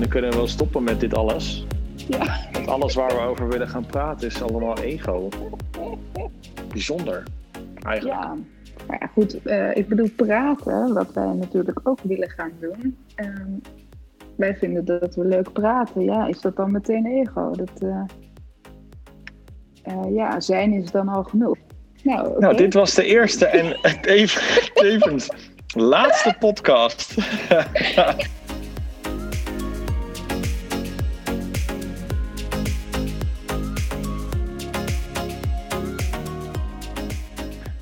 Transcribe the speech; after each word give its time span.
dan 0.00 0.08
kunnen 0.08 0.30
we 0.30 0.36
wel 0.36 0.46
stoppen 0.48 0.82
met 0.82 1.00
dit 1.00 1.14
alles. 1.14 1.66
Ja. 2.08 2.40
Want 2.52 2.68
alles 2.68 2.94
waar 2.94 3.08
we 3.08 3.20
over 3.20 3.48
willen 3.48 3.68
gaan 3.68 3.86
praten 3.86 4.26
is 4.26 4.42
allemaal 4.42 4.78
ego. 4.78 5.28
Bijzonder, 6.72 7.22
eigenlijk. 7.82 8.22
Ja, 8.22 8.36
maar 8.86 8.96
ja, 9.00 9.06
goed, 9.06 9.42
eh, 9.42 9.76
ik 9.76 9.88
bedoel 9.88 10.10
praten, 10.16 10.94
wat 10.94 11.12
wij 11.12 11.32
natuurlijk 11.32 11.80
ook 11.82 12.00
willen 12.02 12.28
gaan 12.30 12.52
doen. 12.60 12.96
Ehm, 13.14 13.50
wij 14.36 14.56
vinden 14.56 14.84
dat 14.84 15.14
we 15.14 15.24
leuk 15.24 15.52
praten. 15.52 16.04
Ja, 16.04 16.26
is 16.26 16.40
dat 16.40 16.56
dan 16.56 16.72
meteen 16.72 17.06
ego? 17.06 17.50
Dat, 17.50 17.82
eh, 17.82 18.04
eh, 19.82 20.14
ja, 20.14 20.40
zijn 20.40 20.72
is 20.72 20.90
dan 20.90 21.08
al 21.08 21.22
genoeg. 21.24 21.56
Nou. 22.02 22.38
Nou, 22.40 22.56
dit 22.56 22.74
was 22.74 22.94
de 22.94 23.04
eerste 23.04 23.46
en 23.46 23.76
even- 24.02 24.72
tevens 24.74 25.28
laatste 25.74 26.36
podcast. 26.38 27.14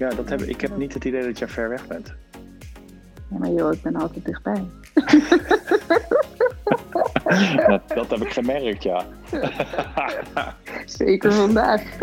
Ja, 0.07 0.15
dat 0.15 0.29
heb, 0.29 0.41
ik 0.43 0.61
heb 0.61 0.77
niet 0.77 0.95
het 0.95 1.05
idee 1.05 1.23
dat 1.25 1.39
jij 1.39 1.49
ver 1.49 1.69
weg 1.69 1.87
bent. 1.87 2.15
Ja, 3.31 3.39
maar 3.39 3.51
joh, 3.51 3.73
ik 3.73 3.83
ben 3.83 3.97
altijd 3.97 4.25
dichtbij. 4.25 4.65
Dat, 7.67 7.89
dat 7.89 8.11
heb 8.11 8.21
ik 8.21 8.33
gemerkt, 8.33 8.83
ja. 8.83 9.05
Zeker 10.85 11.33
vandaag. 11.33 11.99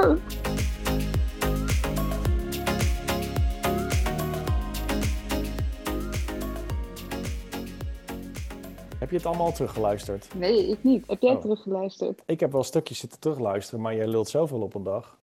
Heb 8.99 9.09
je 9.09 9.15
het 9.15 9.25
allemaal 9.25 9.51
teruggeluisterd? 9.51 10.27
Nee, 10.35 10.69
ik 10.69 10.83
niet. 10.83 11.07
Heb 11.07 11.21
jij 11.21 11.33
Oh. 11.35 11.41
teruggeluisterd? 11.41 12.21
Ik 12.25 12.39
heb 12.39 12.51
wel 12.51 12.63
stukjes 12.63 12.99
zitten 12.99 13.19
terugluisteren, 13.19 13.81
maar 13.81 13.95
jij 13.95 14.07
lult 14.07 14.29
zoveel 14.29 14.61
op 14.61 14.75
een 14.75 14.83
dag. 14.83 15.17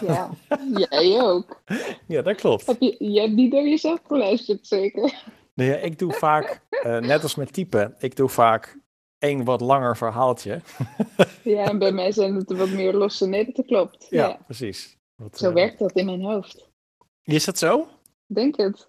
Ja, 0.00 0.30
jij 0.90 1.20
ook. 1.20 1.62
Ja, 2.06 2.22
dat 2.22 2.36
klopt. 2.36 2.66
Heb 2.66 2.80
je, 2.80 3.20
hebt 3.20 3.32
niet 3.32 3.50
door 3.52 3.68
jezelf 3.68 4.00
geluisterd, 4.06 4.66
zeker? 4.66 5.22
Nee, 5.54 5.68
ja, 5.68 5.76
ik 5.76 5.98
doe 5.98 6.12
vaak, 6.12 6.60
eh, 6.70 6.98
net 6.98 7.22
als 7.22 7.34
met 7.34 7.52
typen, 7.52 7.94
ik 7.98 8.16
doe 8.16 8.28
vaak 8.28 8.78
één 9.18 9.44
wat 9.44 9.60
langer 9.60 9.96
verhaaltje. 9.96 10.60
Ja, 11.42 11.64
en 11.64 11.78
bij 11.78 11.92
mij 11.92 12.12
zijn 12.12 12.34
het 12.34 12.52
wat 12.52 12.68
meer 12.68 12.92
losse. 12.92 13.26
Nee, 13.26 13.50
dat 13.52 13.66
klopt. 13.66 14.06
Ja, 14.10 14.28
Ja. 14.28 14.38
precies. 14.44 14.98
Wat, 15.16 15.38
Zo 15.38 15.48
eh, 15.48 15.54
werkt 15.54 15.78
dat 15.78 15.92
in 15.92 16.04
mijn 16.06 16.22
hoofd. 16.22 16.68
Is 17.22 17.44
dat 17.44 17.58
zo? 17.58 17.88
Denk 18.26 18.56
het. 18.56 18.88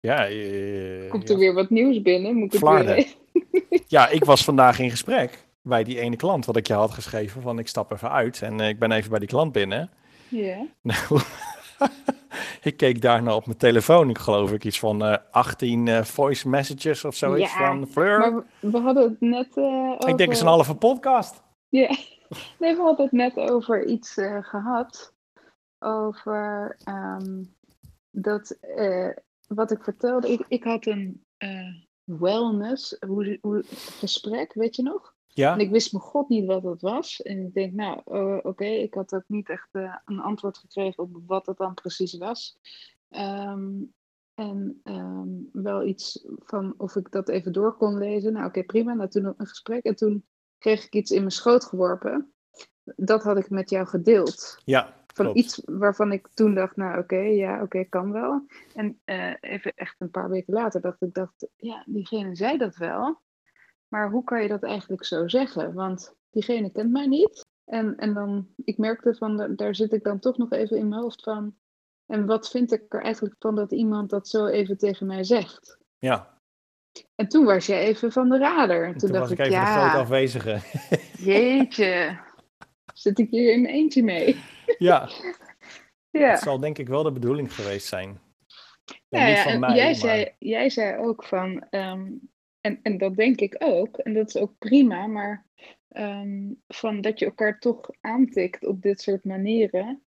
Ja, 0.00 0.26
eh, 0.26 1.10
Komt 1.10 1.28
ja. 1.28 1.34
er 1.34 1.40
weer 1.40 1.54
wat 1.54 1.70
nieuws 1.70 2.02
binnen? 2.02 2.34
Moet 2.34 2.54
ik 2.54 2.60
weer 2.60 3.14
ja, 3.86 4.08
ik 4.08 4.24
was 4.24 4.44
vandaag 4.50 4.78
in 4.78 4.90
gesprek 4.90 5.46
bij 5.62 5.84
die 5.84 6.00
ene 6.00 6.16
klant 6.16 6.44
wat 6.46 6.56
ik 6.56 6.66
je 6.66 6.72
had 6.72 6.90
geschreven 6.90 7.42
van 7.42 7.58
ik 7.58 7.68
stap 7.68 7.92
even 7.92 8.10
uit 8.10 8.42
en 8.42 8.60
ik 8.60 8.78
ben 8.78 8.92
even 8.92 9.10
bij 9.10 9.18
die 9.18 9.28
klant 9.28 9.52
binnen. 9.52 9.90
Ja. 10.28 10.66
Nou, 10.82 11.20
ik 12.68 12.76
keek 12.76 13.00
daarna 13.02 13.34
op 13.34 13.46
mijn 13.46 13.58
telefoon. 13.58 14.10
Ik 14.10 14.18
geloof 14.18 14.52
ik 14.52 14.64
iets 14.64 14.78
van 14.78 15.04
eh 15.04 15.16
18 15.30 15.88
eh, 15.88 16.02
voice 16.02 16.48
messages 16.48 17.04
of 17.04 17.14
zoiets 17.14 17.52
Ja, 17.52 17.58
van 17.58 17.86
Fleur. 17.86 18.18
Maar 18.18 18.34
we, 18.34 18.70
we 18.70 18.78
hadden 18.78 19.02
het 19.02 19.20
net 19.20 19.56
eh, 19.56 19.64
over... 19.64 20.08
Ik 20.08 20.16
denk 20.16 20.18
het 20.18 20.30
is 20.30 20.40
een 20.40 20.46
halve 20.46 20.74
podcast. 20.74 21.42
Ja. 21.68 21.96
Nee, 22.58 22.74
we 22.74 22.82
hadden 22.82 23.04
het 23.04 23.14
net 23.14 23.36
over 23.36 23.86
iets 23.86 24.16
eh, 24.16 24.42
gehad. 24.42 25.14
Over 25.78 26.76
ehm, 26.84 27.44
dat, 28.10 28.50
eh, 28.50 29.10
wat 29.46 29.70
ik 29.70 29.82
vertelde. 29.82 30.32
Ik, 30.32 30.44
ik 30.48 30.64
had 30.64 30.86
een 30.86 31.24
eh, 31.36 31.74
wellness 32.04 32.96
hoe, 33.06 33.38
hoe, 33.40 33.64
gesprek, 33.98 34.52
weet 34.54 34.76
je 34.76 34.82
nog? 34.82 35.13
Ja, 35.34 35.52
En 35.52 35.60
ik 35.60 35.70
wist 35.70 35.92
mijn 35.92 36.04
god 36.04 36.28
niet 36.28 36.46
wat 36.46 36.62
dat 36.62 36.80
was. 36.80 37.22
En 37.22 37.46
ik 37.46 37.54
denk, 37.54 37.72
nou, 37.72 38.00
eh, 38.04 38.38
oké, 38.42 38.64
ik 38.64 38.94
had 38.94 39.14
ook 39.14 39.24
niet 39.26 39.48
echt 39.48 39.68
eh, 39.72 39.96
een 40.04 40.20
antwoord 40.20 40.58
gekregen 40.58 41.02
op 41.02 41.10
wat 41.26 41.46
het 41.46 41.56
dan 41.56 41.74
precies 41.74 42.16
was. 42.16 42.58
Ehm, 43.08 43.72
en 44.34 44.80
ehm, 44.82 45.28
wel 45.52 45.84
iets 45.84 46.26
van 46.38 46.74
of 46.76 46.96
ik 46.96 47.10
dat 47.10 47.28
even 47.28 47.52
door 47.52 47.76
kon 47.76 47.98
lezen. 47.98 48.32
Nou, 48.32 48.46
oké, 48.46 48.62
prima. 48.62 48.94
Nou, 48.94 49.08
toen 49.08 49.24
een 49.24 49.46
gesprek. 49.46 49.84
En 49.84 49.96
toen 49.96 50.26
kreeg 50.58 50.84
ik 50.84 50.94
iets 50.94 51.10
in 51.10 51.18
mijn 51.18 51.30
schoot 51.30 51.64
geworpen. 51.64 52.32
Dat 52.84 53.22
had 53.22 53.38
ik 53.38 53.50
met 53.50 53.70
jou 53.70 53.86
gedeeld. 53.86 54.58
ja 54.64 55.04
Van 55.06 55.24
klopt. 55.24 55.38
iets 55.38 55.62
waarvan 55.64 56.12
ik 56.12 56.28
toen 56.28 56.54
dacht, 56.54 56.76
nou 56.76 56.98
oké, 56.98 57.18
ja, 57.20 57.62
oké, 57.62 57.84
kan 57.84 58.12
wel. 58.12 58.46
En 58.74 59.00
eh, 59.04 59.34
even 59.40 59.72
echt 59.74 59.94
een 59.98 60.10
paar 60.10 60.30
weken 60.30 60.54
later 60.54 60.80
dacht 60.80 61.02
ik, 61.02 61.14
dacht, 61.14 61.48
ja, 61.56 61.82
diegene 61.86 62.36
zei 62.36 62.58
dat 62.58 62.76
wel. 62.76 63.22
Maar 63.88 64.10
hoe 64.10 64.24
kan 64.24 64.42
je 64.42 64.48
dat 64.48 64.62
eigenlijk 64.62 65.04
zo 65.04 65.28
zeggen? 65.28 65.74
Want 65.74 66.14
diegene 66.30 66.70
kent 66.72 66.90
mij 66.90 67.06
niet. 67.06 67.40
En, 67.64 67.96
en 67.96 68.14
dan, 68.14 68.48
ik 68.64 68.78
merkte 68.78 69.14
van, 69.14 69.36
da- 69.36 69.48
daar 69.48 69.74
zit 69.74 69.92
ik 69.92 70.02
dan 70.04 70.18
toch 70.18 70.36
nog 70.38 70.50
even 70.52 70.76
in 70.76 70.88
mijn 70.88 71.00
hoofd 71.00 71.22
van. 71.22 71.54
En 72.06 72.26
wat 72.26 72.50
vind 72.50 72.72
ik 72.72 72.94
er 72.94 73.02
eigenlijk 73.02 73.34
van 73.38 73.54
dat 73.54 73.72
iemand 73.72 74.10
dat 74.10 74.28
zo 74.28 74.46
even 74.46 74.78
tegen 74.78 75.06
mij 75.06 75.24
zegt? 75.24 75.78
Ja, 75.98 76.38
En 77.14 77.28
toen 77.28 77.44
was 77.44 77.66
je 77.66 77.74
even 77.74 78.12
van 78.12 78.28
de 78.28 78.38
radar. 78.38 78.84
En 78.84 78.90
toen, 78.90 78.98
toen, 78.98 79.08
dacht 79.12 79.22
was 79.22 79.30
ik 79.32 79.38
even 79.38 79.50
de 79.50 79.56
ja, 79.60 79.94
afwezige. 79.94 80.58
jeetje, 81.32 82.18
zit 82.94 83.18
ik 83.18 83.30
hier 83.30 83.52
in 83.52 83.66
eentje 83.66 84.02
mee? 84.02 84.42
ja, 84.78 85.08
Ja. 86.10 86.30
het 86.30 86.40
zal 86.40 86.60
denk 86.60 86.78
ik 86.78 86.88
wel 86.88 87.02
de 87.02 87.12
bedoeling 87.12 87.54
geweest 87.54 87.86
zijn. 87.86 88.20
Ja, 89.08 89.36
van 89.42 89.52
en 89.52 89.60
mij, 89.60 89.74
jij, 89.76 89.84
maar- 89.86 89.94
zei, 89.94 90.34
jij 90.38 90.70
zei 90.70 90.98
ook 90.98 91.24
van, 91.24 91.66
ehm, 91.70 92.10
en, 92.64 92.78
en 92.82 92.98
dat 92.98 93.16
denk 93.16 93.40
ik 93.40 93.56
ook, 93.58 93.96
en 93.98 94.14
dat 94.14 94.28
is 94.28 94.36
ook 94.36 94.58
prima, 94.58 95.06
maar 95.06 95.46
ehm, 95.88 96.52
van 96.68 97.00
dat 97.00 97.18
je 97.18 97.24
elkaar 97.24 97.58
toch 97.58 97.90
aantikt 98.00 98.66
op 98.66 98.82
dit 98.82 99.00
soort 99.00 99.24
manieren 99.24 100.04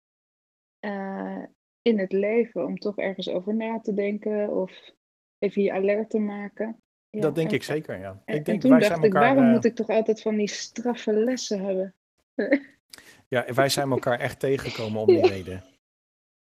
eh, 0.79 1.43
in 1.81 1.99
het 1.99 2.11
leven, 2.11 2.65
om 2.65 2.77
toch 2.77 2.97
ergens 2.97 3.29
over 3.29 3.55
na 3.55 3.79
te 3.79 3.93
denken 3.93 4.49
of 4.49 4.91
even 5.37 5.61
je 5.61 5.71
alert 5.71 6.09
te 6.09 6.19
maken. 6.19 6.81
Ja, 7.09 7.21
dat 7.21 7.35
denk 7.35 7.47
en- 7.49 7.55
ik 7.55 7.63
zeker, 7.63 7.99
ja. 7.99 8.21
En, 8.25 8.35
ik 8.35 8.45
denk, 8.45 8.61
toen 8.61 8.69
wij 8.69 8.79
dacht 8.79 8.91
zijn 8.91 9.05
ik, 9.05 9.13
elkaar, 9.13 9.27
waarom 9.29 9.45
eh, 9.45 9.51
moet 9.51 9.65
ik 9.65 9.75
toch 9.75 9.89
altijd 9.89 10.21
van 10.21 10.35
die 10.35 10.49
straffe 10.49 11.13
lessen 11.13 11.63
hebben? 11.65 11.95
ja, 13.27 13.53
wij 13.53 13.69
zijn 13.69 13.91
elkaar 13.91 14.19
echt 14.19 14.39
tegengekomen 14.39 15.01
om 15.01 15.07
die 15.07 15.17
Ja. 15.25 15.27
reden. 15.27 15.63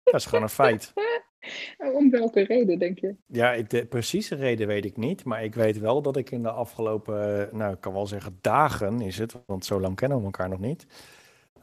Dat 0.03 0.15
is 0.15 0.27
gewoon 0.27 0.43
een 0.43 0.49
feit. 0.49 0.93
Om 1.99 2.11
welke 2.11 2.43
reden, 2.43 2.79
denk 2.79 2.99
je? 2.99 3.15
Ja, 3.27 3.53
ik, 3.53 3.71
de 3.71 3.87
precieze 3.87 4.35
reden 4.35 4.67
weet 4.67 4.85
ik 4.85 4.97
niet, 4.97 5.25
maar 5.25 5.45
ik 5.45 5.55
weet 5.55 5.79
wel 5.79 6.03
dat 6.03 6.17
ik 6.17 6.31
in 6.31 6.43
de 6.43 6.51
afgelopen, 6.51 7.47
eh, 7.49 7.53
nou 7.53 7.73
ik 7.73 7.81
kan 7.81 7.93
wel 7.93 8.07
zeggen 8.07 8.39
dagen 8.41 9.01
is 9.01 9.19
het, 9.19 9.37
want 9.47 9.65
zo 9.65 9.81
lang 9.81 9.97
kennen 9.97 10.19
we 10.19 10.25
elkaar 10.25 10.49
nog 10.49 10.61
niet, 10.61 10.87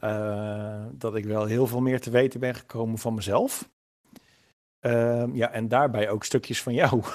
eh, 0.00 0.84
dat 0.92 1.16
ik 1.16 1.24
wel 1.24 1.44
heel 1.44 1.66
veel 1.66 1.80
meer 1.80 2.00
te 2.00 2.10
weten 2.10 2.40
ben 2.40 2.54
gekomen 2.54 2.98
van 2.98 3.14
mezelf. 3.14 3.70
Ehm, 4.80 5.34
ja, 5.34 5.52
en 5.52 5.68
daarbij 5.68 6.10
ook 6.10 6.24
stukjes 6.24 6.62
van 6.62 6.74
jou. 6.74 7.02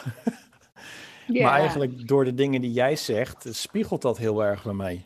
Maar 1.28 1.60
eigenlijk 1.60 2.08
door 2.08 2.26
de 2.26 2.34
dingen 2.34 2.62
die 2.62 2.72
jij 2.72 2.96
zegt, 2.96 3.56
spiegelt 3.56 4.02
dat 4.02 4.18
heel 4.18 4.44
erg 4.44 4.64
bij 4.64 4.74
mij. 4.74 5.06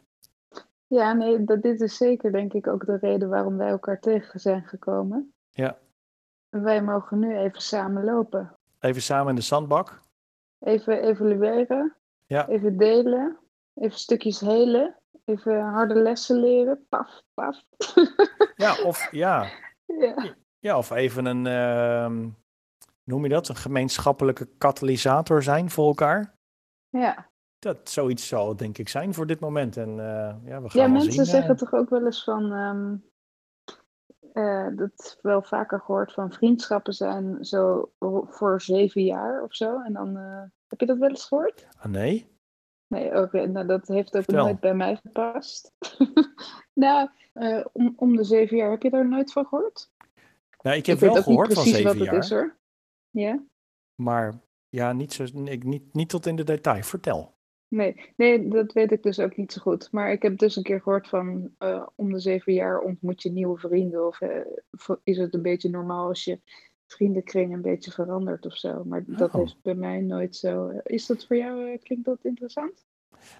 Ja, 0.88 1.14
nee, 1.14 1.44
dat, 1.44 1.62
dit 1.62 1.82
is 1.82 1.98
zeker 1.98 2.32
denk 2.32 2.54
ik 2.54 2.68
ook 2.68 2.86
de 2.86 2.98
reden 2.98 3.30
waarom 3.30 3.58
wij 3.58 3.68
elkaar 3.68 4.00
tegen 4.00 4.40
zijn 4.40 4.64
gekomen. 4.64 5.34
Ja. 5.52 5.78
Wij 6.62 6.82
mogen 6.84 7.20
nu 7.20 7.38
even 7.38 7.62
samen 7.62 8.04
lopen. 8.04 8.56
Even 8.80 9.02
samen 9.02 9.30
in 9.30 9.36
de 9.36 9.42
zandbak. 9.42 10.00
Even 10.60 11.02
evalueren, 11.02 11.96
Ja. 12.26 12.48
even 12.48 12.78
delen, 12.78 13.38
even 13.74 13.98
stukjes 14.00 14.40
helen, 14.40 14.96
even 15.26 15.62
harde 15.62 15.96
lessen 15.96 16.40
leren. 16.40 16.86
Paf, 16.90 17.22
paf. 17.34 17.64
Ja, 18.56 18.84
of, 18.84 19.12
ja, 19.12 19.48
ja. 19.86 20.36
ja, 20.60 20.78
of 20.78 20.92
even 20.92 21.26
een, 21.26 21.46
ehm, 21.48 22.30
noem 23.04 23.24
je 23.24 23.30
dat, 23.30 23.48
een 23.50 23.56
gemeenschappelijke 23.56 24.46
katalysator 24.58 25.44
zijn 25.44 25.70
voor 25.70 25.88
elkaar. 25.88 26.34
ja. 26.90 27.30
Dat 27.60 27.90
zoiets 27.90 28.28
zal 28.28 28.56
denk 28.56 28.78
ik 28.78 28.90
zijn 28.90 29.14
voor 29.14 29.28
dit 29.28 29.40
moment. 29.40 29.78
En 29.78 29.90
eh, 29.90 30.36
ja, 30.44 30.62
we 30.62 30.70
gaan 30.70 30.82
ja, 30.82 30.88
mensen 30.88 31.12
zien. 31.12 31.26
zeggen 31.26 31.52
eh. 31.52 31.58
toch 31.58 31.74
ook 31.74 31.90
wel 31.90 32.06
eens 32.06 32.24
van, 32.24 32.52
ehm, 32.54 32.96
eh, 34.38 34.68
dat 34.76 35.20
wel 35.22 35.42
vaker 35.42 35.80
gehoord 35.80 36.14
van 36.14 36.32
vriendschappen 36.32 36.94
zijn 36.94 37.46
zo 37.46 37.92
voor 38.28 38.62
zeven 38.62 39.04
jaar 39.04 39.44
of 39.44 39.56
zo. 39.56 39.82
En 39.82 39.94
dan, 39.94 40.18
eh, 40.18 40.44
heb 40.68 40.80
je 40.80 40.86
dat 40.86 40.98
wel 40.98 41.10
eens 41.10 41.26
gehoord? 41.26 41.68
Ah, 41.80 41.92
nee? 41.92 42.28
Nee, 42.88 43.22
oké, 43.22 43.48
nou 43.48 43.68
dat 43.68 43.88
heeft 43.88 44.16
ook 44.16 44.24
Vertel. 44.24 44.46
nooit 44.46 44.60
bij 44.60 44.74
mij 44.74 44.96
gepast. 44.96 45.72
nou, 46.74 47.10
eh, 47.34 47.66
om, 47.72 47.94
om 47.96 48.16
de 48.16 48.24
zeven 48.24 48.58
jaar, 48.58 48.70
heb 48.70 48.82
je 48.82 48.90
daar 48.90 49.08
nooit 49.08 49.32
van 49.32 49.46
gehoord? 49.46 49.92
Nou, 50.62 50.78
ik 50.78 50.86
heb 50.86 50.98
ik 50.98 51.12
wel 51.12 51.24
gehoord 51.24 51.54
van 51.54 51.64
precies 51.64 51.76
zeven 51.76 51.98
wat 51.98 52.06
jaar. 52.06 52.16
het 52.16 52.24
is 52.24 52.30
hoor. 52.30 52.58
Ja? 53.10 53.44
Maar 53.96 54.34
ja, 54.70 54.94
niet, 54.94 55.14
zo, 55.14 55.24
ik, 55.24 55.64
niet, 55.64 55.94
niet 55.94 56.10
tot 56.10 56.26
in 56.26 56.36
de 56.36 56.44
detail. 56.44 56.84
Vertel. 56.84 57.37
Nee, 57.70 58.14
nee, 58.18 58.48
dat 58.48 58.74
weet 58.74 58.92
ik 58.92 59.04
dus 59.04 59.20
ook 59.20 59.36
niet 59.38 59.52
zo 59.52 59.62
goed. 59.62 59.92
Maar 59.92 60.12
ik 60.12 60.22
heb 60.22 60.38
dus 60.38 60.56
een 60.56 60.64
keer 60.64 60.82
gehoord 60.82 61.08
van 61.08 61.52
eh, 61.58 61.88
om 61.96 62.12
de 62.12 62.20
zeven 62.20 62.54
jaar 62.54 62.80
ontmoet 62.80 63.22
je 63.24 63.32
nieuwe 63.32 63.58
vrienden. 63.60 64.08
Of 64.08 64.22
eh, 64.22 64.40
vo- 64.72 65.00
is 65.04 65.18
het 65.18 65.34
een 65.34 65.42
beetje 65.42 65.70
normaal 65.70 66.08
als 66.08 66.24
je 66.24 66.40
vriendenkring 66.88 67.54
een 67.54 67.62
beetje 67.62 67.92
verandert 67.92 68.46
of 68.46 68.56
zo. 68.58 68.84
Maar 68.84 69.04
dat 69.08 69.34
Oh. 69.34 69.40
heeft 69.42 69.62
bij 69.62 69.76
mij 69.76 70.00
nooit 70.02 70.36
zo. 70.36 70.70
Is 70.84 71.06
dat 71.06 71.26
voor 71.26 71.36
jou, 71.36 71.72
eh, 71.72 71.82
klinkt 71.84 72.06
dat 72.06 72.20
interessant? 72.24 72.86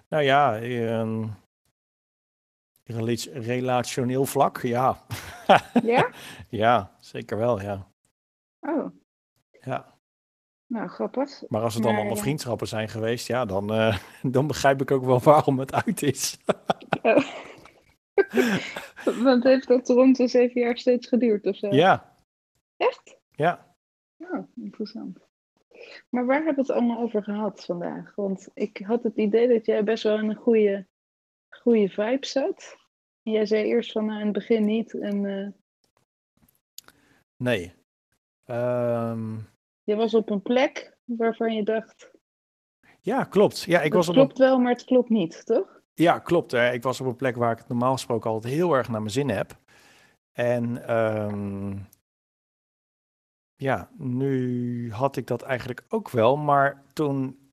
Nou 0.08 0.22
ja, 0.22 0.62
een 0.62 1.30
rela- 2.84 3.32
relationeel 3.40 4.24
vlak, 4.24 4.60
ja. 4.62 5.04
Ja? 5.82 6.10
ja, 6.48 6.96
zeker 7.00 7.36
wel, 7.38 7.60
ja. 7.60 7.90
Oh, 8.60 8.90
ja. 9.60 9.97
Nou 10.68 10.88
grappig. 10.88 11.42
Maar 11.48 11.62
als 11.62 11.74
het 11.74 11.82
dan 11.82 11.92
Maar, 11.92 12.00
allemaal 12.00 12.22
vriendschappen 12.22 12.68
zijn 12.68 12.88
geweest, 12.88 13.26
ja, 13.26 13.44
dan, 13.44 13.72
eh, 13.72 13.98
dan 14.22 14.46
begrijp 14.46 14.80
ik 14.80 14.90
ook 14.90 15.04
wel 15.04 15.20
waarom 15.20 15.58
het 15.58 15.72
uit 15.72 16.02
is. 16.02 16.38
Oh. 17.02 17.24
Want 19.24 19.44
heeft 19.44 19.68
dat 19.68 19.88
rond 19.88 20.16
de 20.16 20.28
zeven 20.28 20.60
jaar 20.60 20.78
steeds 20.78 21.06
geduurd 21.06 21.46
of 21.46 21.56
zo? 21.56 21.68
ja, 21.74 22.16
Echt? 22.76 23.16
ja. 23.30 23.74
Oh, 24.18 24.48
interessant. 24.56 25.18
Maar 26.08 26.26
waar 26.26 26.44
hebben 26.44 26.54
we 26.54 26.60
het 26.60 26.70
allemaal 26.70 26.98
over 26.98 27.22
gehad 27.22 27.64
vandaag? 27.64 28.14
Want 28.14 28.48
ik 28.54 28.82
had 28.86 29.02
het 29.02 29.16
idee 29.16 29.48
dat 29.48 29.66
jij 29.66 29.84
best 29.84 30.02
wel 30.02 30.18
in 30.18 30.28
een 30.28 30.36
goede, 30.36 30.86
goede 31.48 31.88
vibe 31.88 32.26
zat. 32.26 32.76
En 33.22 33.32
jij 33.32 33.46
zei 33.46 33.64
eerst 33.64 33.92
van 33.92 34.06
nou, 34.06 34.18
in 34.18 34.24
het 34.24 34.34
begin 34.34 34.64
niet. 34.64 34.94
En 34.94 35.26
eh, 35.26 35.48
Nee. 37.36 37.72
Ehm, 38.44 39.36
je 39.88 39.96
was 39.96 40.14
op 40.14 40.30
een 40.30 40.42
plek 40.42 40.96
waarvan 41.04 41.54
je 41.54 41.62
dacht. 41.62 42.10
ja, 43.00 43.24
klopt. 43.24 43.60
Ja, 43.62 43.78
ik 43.78 43.84
het 43.84 43.92
was 43.94 44.08
op 44.08 44.14
een 44.16 44.20
klopt 44.22 44.38
wel, 44.38 44.58
maar 44.58 44.72
het 44.72 44.84
klopt 44.84 45.08
niet, 45.08 45.46
toch? 45.46 45.80
Ja, 45.94 46.18
klopt. 46.18 46.50
hè. 46.50 46.72
Ik 46.72 46.82
was 46.82 47.00
op 47.00 47.06
een 47.06 47.16
plek 47.16 47.36
waar 47.36 47.52
ik 47.52 47.58
het 47.58 47.68
normaal 47.68 47.92
gesproken 47.92 48.30
altijd 48.30 48.52
heel 48.54 48.72
erg 48.74 48.88
naar 48.88 49.00
mijn 49.00 49.12
zin 49.12 49.28
heb. 49.28 49.56
En 50.32 50.86
ehm, 50.86 51.76
ja, 53.56 53.90
nu 53.96 54.92
had 54.92 55.16
ik 55.16 55.26
dat 55.26 55.42
eigenlijk 55.42 55.84
ook 55.88 56.10
wel, 56.10 56.36
maar 56.36 56.84
toen 56.92 57.50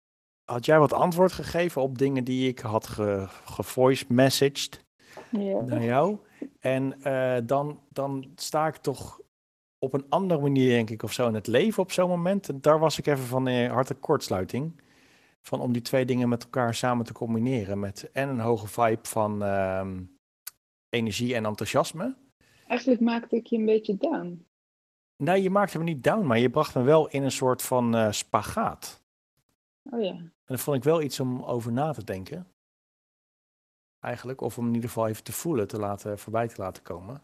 had 0.51 0.65
jij 0.65 0.79
wat 0.79 0.93
antwoord 0.93 1.31
gegeven 1.31 1.81
op 1.81 1.97
dingen 1.97 2.23
die 2.23 2.47
ik 2.47 2.59
had 2.59 2.87
ge, 2.87 3.25
gevoice 3.45 4.05
messaged 4.07 4.83
Ja. 5.31 5.61
naar 5.61 5.83
jou. 5.83 6.17
En 6.59 7.01
eh, 7.03 7.37
dan, 7.43 7.79
dan 7.89 8.31
sta 8.35 8.67
ik 8.67 8.75
toch 8.75 9.19
op 9.85 9.93
een 9.93 10.09
andere 10.09 10.41
manier, 10.41 10.69
denk 10.69 10.89
ik, 10.89 11.03
of 11.03 11.13
zo 11.13 11.27
in 11.27 11.33
het 11.33 11.47
leven 11.47 11.83
op 11.83 11.91
zo'n 11.91 12.09
moment. 12.09 12.49
En 12.49 12.61
daar 12.61 12.79
was 12.79 12.97
ik 12.97 13.05
even 13.05 13.25
van 13.25 13.47
in 13.47 13.69
harte 13.69 13.93
kortsluiting. 13.93 14.81
Van 15.41 15.61
om 15.61 15.73
die 15.73 15.81
twee 15.81 16.05
dingen 16.05 16.29
met 16.29 16.43
elkaar 16.43 16.73
samen 16.73 17.05
te 17.05 17.13
combineren. 17.13 17.79
Met 17.79 18.09
en 18.11 18.29
een 18.29 18.39
hoge 18.39 18.67
vibe 18.67 19.07
van 19.07 19.43
ehm, 19.43 20.03
energie 20.89 21.35
en 21.35 21.45
enthousiasme. 21.45 22.15
Eigenlijk 22.67 23.01
maakte 23.01 23.35
ik 23.35 23.47
je 23.47 23.57
een 23.57 23.65
beetje 23.65 23.97
down. 23.97 24.45
Nee, 25.17 25.41
je 25.41 25.49
maakte 25.49 25.77
me 25.77 25.83
niet 25.83 26.03
down, 26.03 26.25
maar 26.25 26.39
je 26.39 26.49
bracht 26.49 26.75
me 26.75 26.81
wel 26.81 27.07
in 27.07 27.23
een 27.23 27.31
soort 27.31 27.61
van 27.61 27.95
eh, 27.95 28.11
spagaat. 28.11 29.01
Oh 29.83 30.01
ja. 30.01 30.11
En 30.11 30.33
dat 30.45 30.59
vond 30.59 30.77
ik 30.77 30.83
wel 30.83 31.01
iets 31.01 31.19
om 31.19 31.43
over 31.43 31.71
na 31.71 31.91
te 31.91 32.03
denken. 32.03 32.47
Eigenlijk, 33.99 34.41
of 34.41 34.57
om 34.57 34.67
in 34.67 34.73
ieder 34.73 34.89
geval 34.89 35.07
even 35.07 35.23
te 35.23 35.31
voelen, 35.31 35.67
te 35.67 35.79
laten, 35.79 36.19
voorbij 36.19 36.47
te 36.47 36.61
laten 36.61 36.83
komen. 36.83 37.21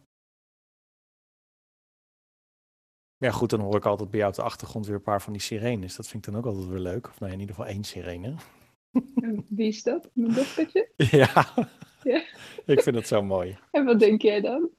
Ja, 3.22 3.32
goed, 3.32 3.50
dan 3.50 3.60
hoor 3.60 3.76
ik 3.76 3.86
altijd 3.86 4.10
bij 4.10 4.20
jou 4.20 4.32
op 4.32 4.38
de 4.38 4.44
achtergrond 4.44 4.86
weer 4.86 4.96
een 4.96 5.02
paar 5.02 5.22
van 5.22 5.34
die 5.34 5.42
sirenes. 5.42 5.96
Dat 5.96 6.08
vind 6.08 6.26
ik 6.28 6.32
dan 6.34 6.42
ook 6.42 6.48
altijd 6.48 6.68
weer 6.68 6.80
leuk. 6.80 7.08
Of 7.08 7.20
nou 7.20 7.32
ja, 7.32 7.38
in 7.38 7.40
ieder 7.42 7.56
geval 7.56 7.72
één 7.72 7.84
sirene. 7.84 8.34
En 9.16 9.46
wie 9.50 9.68
is 9.68 9.84
dat? 9.84 10.10
Mijn 10.14 10.34
dochtertje? 10.34 10.90
ja, 10.96 11.46
Ja. 12.04 12.24
ik 12.66 12.82
vind 12.82 12.96
dat 12.96 13.08
zo 13.08 13.22
mooi. 13.24 13.58
En 13.72 13.86
wat 13.86 14.00
denk 14.00 14.22
jij 14.22 14.42
dan? 14.42 14.70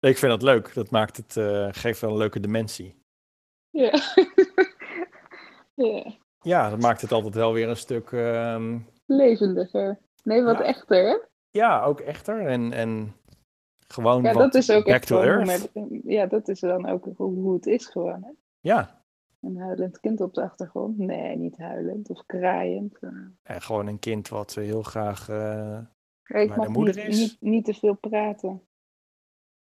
Ik 0.00 0.18
vind 0.18 0.32
dat 0.32 0.42
leuk. 0.42 0.74
Dat 0.74 0.90
maakt 0.90 1.16
het, 1.16 1.36
eh, 1.36 1.68
geeft 1.70 2.00
wel 2.00 2.10
een 2.10 2.16
leuke 2.16 2.40
dimensie. 2.40 2.94
Ja. 3.70 3.92
ja. 5.74 6.12
Ja, 6.40 6.70
dat 6.70 6.80
maakt 6.80 7.00
het 7.00 7.12
altijd 7.12 7.34
wel 7.34 7.52
weer 7.52 7.68
een 7.68 7.76
stuk, 7.76 8.12
ehm, 8.12 8.78
Levendiger. 9.06 9.98
Nee, 10.22 10.42
wat 10.42 10.58
Ja. 10.58 10.64
echter, 10.64 11.06
hè? 11.08 11.16
ja, 11.50 11.82
ook 11.84 12.00
echter. 12.00 12.46
En, 12.46 12.72
en 12.72 13.14
gewoon 13.94 14.22
Ja, 14.22 14.32
dat 14.32 14.54
is 14.54 14.70
ook 14.70 14.84
back 14.84 14.94
echt 14.94 15.06
to 15.06 15.20
earth. 15.20 15.70
ja, 16.04 16.26
dat 16.26 16.48
is 16.48 16.60
dan 16.60 16.86
ook 16.86 17.04
hoe, 17.04 17.34
hoe 17.34 17.54
het 17.54 17.66
is 17.66 17.86
gewoon, 17.86 18.22
hè? 18.22 18.30
Ja, 18.60 19.02
Een 19.40 19.56
huilend 19.58 20.00
kind 20.00 20.20
op 20.20 20.34
de 20.34 20.42
achtergrond. 20.42 20.98
Nee, 20.98 21.36
niet 21.36 21.56
huilend 21.58 22.10
of 22.10 22.26
kraaiend. 22.26 22.98
eh. 22.98 23.10
en 23.42 23.62
gewoon 23.62 23.86
een 23.86 23.98
kind 23.98 24.28
wat 24.28 24.54
heel 24.54 24.82
graag... 24.82 25.20
ik 25.22 25.28
Waar 25.28 26.46
de 26.48 26.54
mag 26.56 26.68
moeder 26.68 26.94
niet, 26.96 27.06
is. 27.06 27.18
niet, 27.18 27.36
niet 27.40 27.64
te 27.64 27.74
veel 27.74 27.94
praten. 27.94 28.62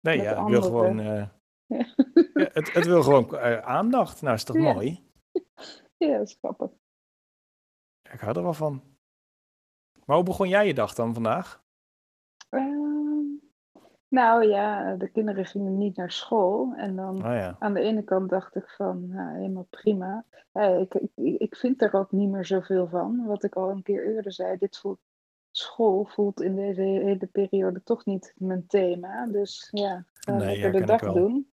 Nee, 0.01 0.17
Met 0.17 0.25
ja, 0.27 0.39
het 0.41 0.49
wil 0.49 0.63
gewoon, 0.63 1.01
eh, 1.01 1.27
Ja. 1.67 1.95
het, 2.53 2.73
het 2.73 2.87
wil 2.87 3.03
gewoon 3.03 3.39
aandacht. 3.65 4.23
Nou, 4.23 4.35
is 4.35 4.45
toch 4.45 4.57
mooi? 4.57 5.11
ja, 5.97 6.19
dat 6.19 6.29
is 6.29 6.37
grappig. 6.41 6.71
Ik 8.13 8.21
hou 8.21 8.37
er 8.37 8.43
wel 8.43 8.53
van. 8.53 8.83
Maar 10.05 10.17
hoe 10.17 10.25
begon 10.25 10.49
jij 10.49 10.67
je 10.67 10.75
dag 10.75 10.95
dan 10.95 11.15
vandaag? 11.15 11.63
Nou 14.11 14.49
ja, 14.49 14.95
de 14.95 15.09
kinderen 15.09 15.47
gingen 15.47 15.79
niet 15.79 15.97
naar 15.97 16.11
school. 16.11 16.73
En 16.77 16.97
dan 16.97 17.17
Oh 17.17 17.33
ja, 17.33 17.57
aan 17.59 17.75
de 17.75 17.81
ene 17.81 18.03
kant 18.03 18.31
dacht 18.31 18.57
ik 18.57 18.69
van, 18.69 19.09
nou, 19.09 19.37
helemaal 19.37 19.67
prima. 19.71 20.25
Ja, 20.53 20.63
ik, 20.63 20.95
ik, 20.95 21.11
ik 21.39 21.57
vind 21.57 21.83
er 21.83 21.93
ook 21.93 22.13
niet 22.13 22.31
meer 22.31 22.45
zoveel 22.45 22.89
van. 22.89 23.25
Wat 23.25 23.45
ik 23.45 23.55
al 23.55 23.71
een 23.71 23.83
keer 23.83 24.07
eerder 24.15 24.33
zei, 24.33 24.59
dit 24.59 24.79
voelt, 24.79 25.01
school 25.51 26.05
voelt 26.05 26.41
in 26.41 26.57
deze 26.57 26.83
hele 26.83 27.27
periode 27.27 27.83
toch 27.83 28.05
niet 28.05 28.33
mijn 28.37 28.67
thema. 28.67 29.27
Dus 29.27 29.69
ja, 29.71 30.05
ga 30.13 30.37
Nee, 30.37 30.47
lekker 30.47 30.63
herken 30.63 30.81
de 30.81 30.87
dag 30.87 31.13
doen. 31.13 31.53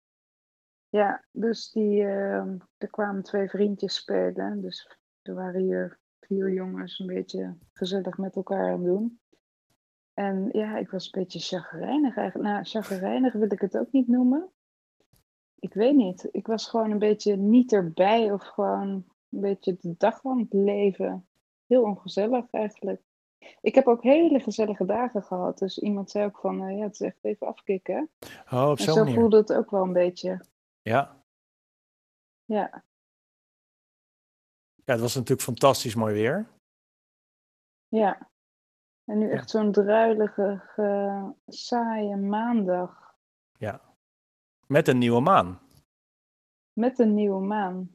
Ja, 0.88 1.24
dus 1.32 1.70
die, 1.70 2.04
ehm, 2.04 2.56
er 2.76 2.90
kwamen 2.90 3.22
twee 3.22 3.48
vriendjes 3.48 3.94
spelen. 3.94 4.60
Dus 4.60 4.98
er 5.22 5.34
waren 5.34 5.60
hier 5.60 5.98
vier 6.20 6.52
jongens 6.52 6.98
een 6.98 7.06
beetje 7.06 7.56
gezellig 7.72 8.18
met 8.18 8.36
elkaar 8.36 8.72
aan 8.72 8.72
het 8.72 8.84
doen. 8.84 9.20
En 10.18 10.48
ja, 10.52 10.76
ik 10.76 10.90
was 10.90 11.04
een 11.04 11.20
beetje 11.20 11.38
chagrijnig 11.38 12.16
eigenlijk. 12.16 12.50
Nou, 12.50 12.64
chagrijnig 12.64 13.32
wil 13.32 13.52
ik 13.52 13.60
het 13.60 13.76
ook 13.78 13.92
niet 13.92 14.08
noemen. 14.08 14.50
Ik 15.58 15.74
weet 15.74 15.94
niet. 15.94 16.28
Ik 16.32 16.46
was 16.46 16.68
gewoon 16.68 16.90
een 16.90 16.98
beetje 16.98 17.36
niet 17.36 17.72
erbij 17.72 18.32
of 18.32 18.42
gewoon 18.42 18.88
een 19.30 19.40
beetje 19.40 19.76
de 19.80 19.94
dag 19.98 20.24
aan 20.24 20.38
het 20.38 20.52
leven. 20.52 21.26
Heel 21.66 21.82
ongezellig 21.82 22.50
eigenlijk. 22.50 23.02
Ik 23.60 23.74
heb 23.74 23.86
ook 23.86 24.02
hele 24.02 24.40
gezellige 24.40 24.84
dagen 24.84 25.22
gehad. 25.22 25.58
Dus 25.58 25.78
iemand 25.78 26.10
zei 26.10 26.24
ook 26.24 26.38
van, 26.38 26.62
eh, 26.62 26.76
ja, 26.76 26.82
het 26.84 26.92
is 26.92 27.00
echt 27.00 27.24
even 27.24 27.46
afkicken. 27.46 28.10
oh, 28.50 28.70
op 28.70 28.78
En 28.78 28.84
zo'n 28.84 28.94
zo 28.94 29.00
manier. 29.00 29.14
voelde 29.18 29.36
het 29.36 29.52
ook 29.52 29.70
wel 29.70 29.82
een 29.82 29.92
beetje. 29.92 30.40
Ja. 30.82 31.24
Ja, 32.44 32.84
ja, 34.84 34.92
het 34.92 35.00
was 35.00 35.14
natuurlijk 35.14 35.42
fantastisch 35.42 35.94
mooi 35.94 36.14
weer. 36.14 36.46
ja. 37.88 38.34
En 39.06 39.18
nu 39.18 39.26
Ja. 39.26 39.32
echt 39.32 39.50
zo'n 39.50 39.72
druilige, 39.72 40.60
ge- 40.66 41.32
saaie 41.46 42.16
maandag. 42.16 43.04
Met 44.66 44.88
een 44.88 44.98
nieuwe 44.98 45.20
maan. 45.20 45.60
Met 46.72 46.98
een 46.98 47.14
nieuwe 47.14 47.40
maan. 47.46 47.94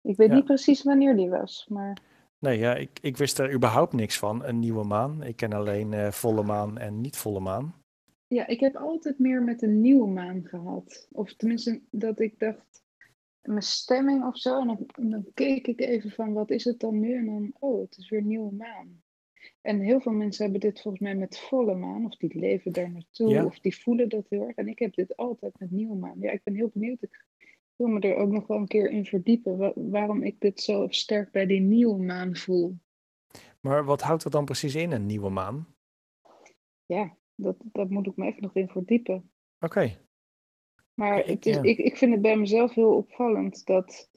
Ik 0.00 0.16
weet 0.16 0.28
Ja. 0.28 0.34
niet 0.34 0.44
precies 0.44 0.82
wanneer 0.82 1.16
die 1.16 1.30
was, 1.30 1.66
maar 1.68 1.98
Nee, 2.38 2.58
ja, 2.58 2.74
ik, 2.74 2.98
ik 3.00 3.16
wist 3.16 3.38
er 3.38 3.52
überhaupt 3.52 3.92
niks 3.92 4.18
van, 4.18 4.44
een 4.44 4.58
nieuwe 4.58 4.84
maan. 4.84 5.22
Ik 5.22 5.36
ken 5.36 5.52
alleen 5.52 5.92
eh, 5.92 6.10
volle 6.10 6.42
maan 6.42 6.78
en 6.78 7.00
niet 7.00 7.16
volle 7.16 7.40
maan. 7.40 7.74
ja, 8.26 8.46
ik 8.46 8.60
heb 8.60 8.76
altijd 8.76 9.18
meer 9.18 9.42
met 9.42 9.62
een 9.62 9.80
nieuwe 9.80 10.08
maan 10.08 10.44
gehad. 10.44 11.08
Of 11.12 11.34
tenminste 11.34 11.82
dat 11.90 12.20
ik 12.20 12.38
dacht, 12.38 12.84
mijn 13.42 13.62
stemming 13.62 14.24
of 14.24 14.38
zo. 14.38 14.60
En 14.60 14.66
dan, 14.66 14.86
en 14.94 15.10
dan 15.10 15.26
keek 15.34 15.66
ik 15.66 15.80
even 15.80 16.10
van, 16.10 16.32
wat 16.32 16.50
is 16.50 16.64
het 16.64 16.80
dan 16.80 16.98
nu? 17.00 17.16
En 17.16 17.24
dan, 17.26 17.52
oh, 17.58 17.80
het 17.80 17.96
is 17.96 18.08
weer 18.08 18.22
nieuwe 18.22 18.52
maan. 18.52 19.02
En 19.60 19.80
heel 19.80 20.00
veel 20.00 20.12
mensen 20.12 20.42
hebben 20.42 20.60
dit 20.60 20.80
volgens 20.80 21.02
mij 21.02 21.14
met 21.16 21.38
volle 21.38 21.74
maan. 21.74 22.04
Of 22.04 22.16
die 22.16 22.38
leven 22.38 22.72
daar 22.72 22.90
naartoe. 22.90 23.28
Ja. 23.28 23.44
Of 23.44 23.60
die 23.60 23.76
voelen 23.78 24.08
dat 24.08 24.26
heel 24.28 24.42
erg. 24.42 24.56
En 24.56 24.68
ik 24.68 24.78
heb 24.78 24.94
dit 24.94 25.16
altijd 25.16 25.58
met 25.58 25.70
nieuwe 25.70 25.96
maan. 25.96 26.20
Ja, 26.20 26.30
ik 26.30 26.42
ben 26.42 26.54
heel 26.54 26.70
benieuwd. 26.72 27.02
Ik 27.02 27.24
wil 27.76 27.86
me 27.86 28.00
er 28.00 28.16
ook 28.16 28.30
nog 28.30 28.46
wel 28.46 28.56
een 28.58 28.66
keer 28.66 28.90
in 28.90 29.04
verdiepen. 29.06 29.56
wa- 29.56 29.72
waarom 29.74 30.22
ik 30.22 30.40
dit 30.40 30.60
zo 30.60 30.86
sterk 30.88 31.30
bij 31.30 31.46
die 31.46 31.60
nieuwe 31.60 32.02
maan 32.02 32.36
voel. 32.36 32.78
Maar 33.60 33.84
wat 33.84 34.00
houdt 34.02 34.22
dat 34.22 34.32
dan 34.32 34.44
precies 34.44 34.74
in, 34.74 34.92
een 34.92 35.06
nieuwe 35.06 35.30
maan? 35.30 35.74
Ja, 36.86 37.16
dat, 37.34 37.56
dat 37.72 37.90
moet 37.90 38.06
ik 38.06 38.16
me 38.16 38.26
echt 38.26 38.40
nog 38.40 38.54
in 38.54 38.68
verdiepen. 38.68 39.30
Oké, 39.60 39.98
Maar 40.94 41.18
ik, 41.18 41.26
het 41.26 41.46
is, 41.46 41.54
ja. 41.54 41.62
ik, 41.62 41.78
ik 41.78 41.96
vind 41.96 42.12
het 42.12 42.22
bij 42.22 42.36
mezelf 42.36 42.74
heel 42.74 42.96
opvallend 42.96 43.64
dat 43.66 44.10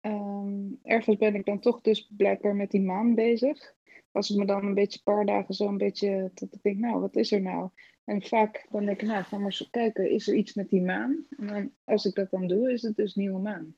ehm, 0.00 0.72
ergens 0.82 1.16
ben 1.16 1.34
ik 1.34 1.44
dan 1.44 1.60
toch 1.60 1.80
dus 1.80 2.10
blijkbaar 2.16 2.56
met 2.56 2.70
die 2.70 2.82
maan 2.82 3.14
bezig. 3.14 3.76
Als 4.12 4.30
ik 4.30 4.36
me 4.36 4.46
dan 4.46 4.64
een 4.64 4.74
beetje 4.74 4.98
een 5.04 5.14
paar 5.14 5.26
dagen 5.26 5.54
zo 5.54 5.68
een 5.68 5.78
beetje, 5.78 6.30
dat 6.34 6.52
ik 6.52 6.62
denk, 6.62 6.78
nou, 6.78 7.00
wat 7.00 7.16
is 7.16 7.32
er 7.32 7.40
nou? 7.40 7.70
En 8.04 8.22
vaak 8.22 8.66
dan 8.70 8.84
denk 8.84 9.00
ik, 9.00 9.08
nou, 9.08 9.24
ga 9.24 9.36
maar 9.36 9.44
eens 9.44 9.68
kijken, 9.70 10.10
is 10.10 10.28
er 10.28 10.34
iets 10.34 10.54
met 10.54 10.68
die 10.68 10.82
maan? 10.82 11.26
En 11.36 11.46
dan, 11.46 11.72
als 11.84 12.04
ik 12.04 12.14
dat 12.14 12.30
dan 12.30 12.46
doe, 12.46 12.72
is 12.72 12.82
het 12.82 12.96
dus 12.96 13.14
nieuwe 13.14 13.40
maan. 13.40 13.76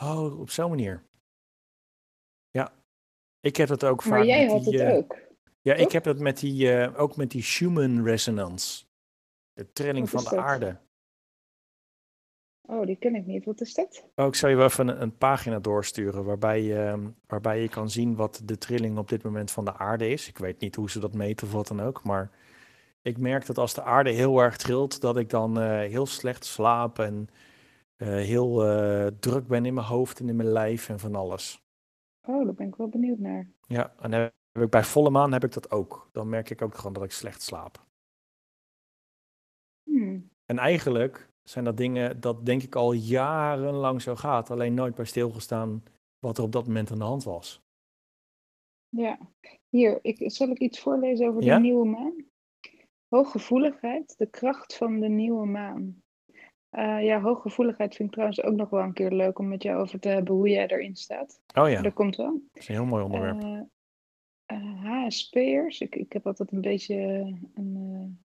oh, 0.00 0.40
op 0.40 0.50
zo'n 0.50 0.68
manier. 0.68 1.02
Ja, 2.50 2.72
ik 3.40 3.56
heb 3.56 3.68
dat 3.68 3.84
ook 3.84 4.02
vaak 4.02 4.10
Maar 4.10 4.26
jij 4.26 4.46
had 4.46 4.64
die, 4.64 4.78
het 4.78 4.90
eh, 4.90 4.96
ook. 4.96 5.16
Ja, 5.60 5.74
ik 5.74 5.92
heb 5.92 6.04
dat 6.04 6.18
met 6.18 6.38
die, 6.38 6.72
eh, 6.72 7.00
ook 7.00 7.16
met 7.16 7.30
die 7.30 7.42
Schumann 7.42 8.04
resonance. 8.04 8.84
De 9.52 9.72
trilling 9.72 10.10
van 10.10 10.24
de 10.24 10.30
dat? 10.30 10.38
aarde. 10.38 10.80
Oh, 12.66 12.86
die 12.86 12.96
ken 12.96 13.14
ik 13.14 13.26
niet. 13.26 13.44
Wat 13.44 13.60
is 13.60 13.74
dat? 13.74 14.08
Oh, 14.14 14.26
ik 14.26 14.34
zal 14.34 14.50
je 14.50 14.56
wel 14.56 14.66
even 14.66 14.88
een, 14.88 15.02
een 15.02 15.16
pagina 15.16 15.58
doorsturen 15.58 16.24
waarbij, 16.24 16.62
je, 16.62 17.10
waarbij 17.26 17.60
je 17.60 17.68
kan 17.68 17.90
zien 17.90 18.16
wat 18.16 18.42
de 18.44 18.58
trilling 18.58 18.98
op 18.98 19.08
dit 19.08 19.22
moment 19.22 19.50
van 19.50 19.64
de 19.64 19.76
aarde 19.76 20.08
is. 20.08 20.28
Ik 20.28 20.38
weet 20.38 20.60
niet 20.60 20.74
hoe 20.74 20.90
ze 20.90 21.00
dat 21.00 21.14
meten 21.14 21.46
of 21.46 21.52
wat 21.52 21.68
dan 21.68 21.80
ook, 21.80 22.04
maar 22.04 22.30
ik 23.02 23.18
merk 23.18 23.46
dat 23.46 23.58
als 23.58 23.74
de 23.74 23.82
aarde 23.82 24.10
heel 24.10 24.38
erg 24.38 24.56
trilt, 24.56 25.00
dat 25.00 25.16
ik 25.16 25.30
dan 25.30 25.60
eh, 25.60 25.78
heel 25.78 26.06
slecht 26.06 26.44
slaap 26.44 26.98
en 26.98 27.28
eh, 27.96 28.08
heel 28.08 28.64
eh, 28.64 29.06
druk 29.06 29.46
ben 29.46 29.66
in 29.66 29.74
mijn 29.74 29.86
hoofd 29.86 30.20
en 30.20 30.28
in 30.28 30.36
mijn 30.36 30.48
lijf 30.48 30.88
en 30.88 30.98
van 30.98 31.14
alles. 31.14 31.62
Oh, 32.22 32.44
daar 32.44 32.54
ben 32.54 32.66
ik 32.66 32.76
wel 32.76 32.88
benieuwd 32.88 33.18
naar. 33.18 33.48
Ja, 33.66 33.94
en 33.98 34.12
heb 34.12 34.34
ik, 34.52 34.70
bij 34.70 34.84
volle 34.84 35.10
maan 35.10 35.32
heb 35.32 35.44
ik 35.44 35.52
dat 35.52 35.70
ook. 35.70 36.08
Dan 36.12 36.28
merk 36.28 36.50
ik 36.50 36.62
ook 36.62 36.74
gewoon 36.74 36.92
dat 36.92 37.02
ik 37.02 37.10
slecht 37.10 37.42
slaap. 37.42 37.84
Hmm. 39.82 40.30
En 40.44 40.58
eigenlijk 40.58 41.32
zijn 41.44 41.64
dat 41.64 41.76
dingen 41.76 42.20
dat 42.20 42.46
denk 42.46 42.62
ik 42.62 42.74
al 42.74 42.92
jarenlang 42.92 44.02
zo 44.02 44.14
gaat, 44.14 44.50
alleen 44.50 44.74
nooit 44.74 44.94
bij 44.94 45.04
stilgestaan 45.04 45.82
wat 46.18 46.38
er 46.38 46.44
op 46.44 46.52
dat 46.52 46.66
moment 46.66 46.90
aan 46.90 46.98
de 46.98 47.04
hand 47.04 47.24
was. 47.24 47.62
Ja, 48.88 49.18
hier, 49.68 49.98
ik, 50.02 50.16
zal 50.30 50.48
ik 50.48 50.58
iets 50.58 50.80
voorlezen 50.80 51.28
over 51.28 51.42
Ja? 51.42 51.54
de 51.54 51.60
nieuwe 51.62 51.86
maan? 51.86 52.14
Hooggevoeligheid, 53.08 54.14
de 54.18 54.26
kracht 54.26 54.76
van 54.76 55.00
de 55.00 55.08
nieuwe 55.08 55.46
maan. 55.46 56.02
Eh, 56.70 57.04
ja, 57.04 57.20
hooggevoeligheid 57.20 57.94
vind 57.94 58.08
ik 58.08 58.14
trouwens 58.14 58.42
ook 58.42 58.54
nog 58.54 58.70
wel 58.70 58.82
een 58.82 58.92
keer 58.92 59.10
leuk 59.10 59.38
om 59.38 59.48
met 59.48 59.62
jou 59.62 59.80
over 59.80 60.00
te 60.00 60.08
hebben 60.08 60.34
hoe 60.34 60.48
jij 60.48 60.66
erin 60.68 60.96
staat. 60.96 61.40
Oh 61.58 61.70
ja, 61.70 61.82
Dat 61.82 61.92
komt 61.92 62.16
wel. 62.16 62.32
dat 62.52 62.62
is 62.62 62.68
een 62.68 62.74
heel 62.74 62.84
mooi 62.84 63.04
onderwerp. 63.04 63.42
Eh, 63.42 63.60
eh, 64.44 64.84
HSP'ers, 64.84 65.80
ik, 65.80 65.94
ik 65.94 66.12
heb 66.12 66.26
altijd 66.26 66.52
een 66.52 66.60
beetje 66.60 66.96
een, 67.54 68.23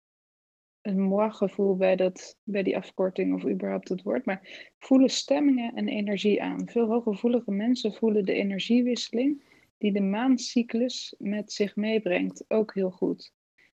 een 0.88 1.00
moi 1.00 1.30
gevoel 1.30 1.76
bij, 1.76 1.96
dat, 1.96 2.38
bij 2.44 2.62
die 2.62 2.76
afkorting 2.76 3.34
of 3.34 3.46
überhaupt 3.46 3.88
het 3.88 4.02
woord, 4.02 4.24
maar 4.24 4.70
voelen 4.78 5.10
stemmingen 5.10 5.74
en 5.74 5.88
energie 5.88 6.42
aan. 6.42 6.68
Veel 6.68 6.86
hooggevoelige 6.86 7.50
mensen 7.50 7.92
voelen 7.92 8.24
de 8.24 8.32
energiewisseling 8.32 9.42
die 9.78 9.92
de 9.92 10.00
maancyclus 10.00 11.14
met 11.18 11.52
zich 11.52 11.76
meebrengt 11.76 12.44
ook 12.48 12.74
heel 12.74 12.90
goed. 12.90 13.32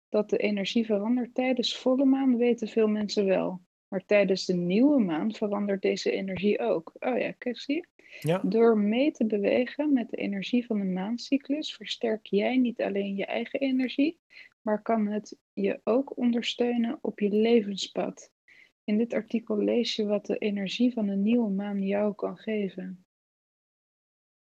Dat 0.08 0.30
de 0.30 0.36
energie 0.36 0.84
verandert 0.84 1.34
tijdens 1.34 1.76
volle 1.76 2.04
maan 2.04 2.36
weten 2.36 2.68
veel 2.68 2.88
mensen 2.88 3.24
wel. 3.24 3.60
Maar 3.88 4.04
tijdens 4.04 4.46
de 4.46 4.54
nieuwe 4.54 5.00
maan 5.00 5.34
verandert 5.34 5.82
deze 5.82 6.10
energie 6.10 6.58
ook. 6.58 6.92
Oh 6.98 7.18
ja, 7.18 7.32
kijk, 7.32 7.58
zie 7.58 7.74
je? 7.74 7.86
Ja, 8.20 8.40
Door 8.44 8.78
mee 8.78 9.10
te 9.10 9.26
bewegen 9.26 9.92
met 9.92 10.10
de 10.10 10.16
energie 10.16 10.66
van 10.66 10.78
de 10.78 10.84
maancyclus 10.84 11.74
versterk 11.74 12.26
jij 12.26 12.56
niet 12.56 12.80
alleen 12.80 13.16
je 13.16 13.26
eigen 13.26 13.60
energie, 13.60 14.18
maar 14.62 14.82
kan 14.82 15.06
het 15.06 15.38
je 15.52 15.80
ook 15.84 16.16
ondersteunen 16.16 16.98
op 17.00 17.20
je 17.20 17.30
levenspad. 17.30 18.30
In 18.84 18.96
dit 18.98 19.12
artikel 19.12 19.56
lees 19.58 19.96
je 19.96 20.06
wat 20.06 20.26
de 20.26 20.38
energie 20.38 20.92
van 20.92 21.06
de 21.06 21.16
nieuwe 21.16 21.50
maan 21.50 21.82
jou 21.82 22.14
kan 22.14 22.36
geven. 22.36 23.04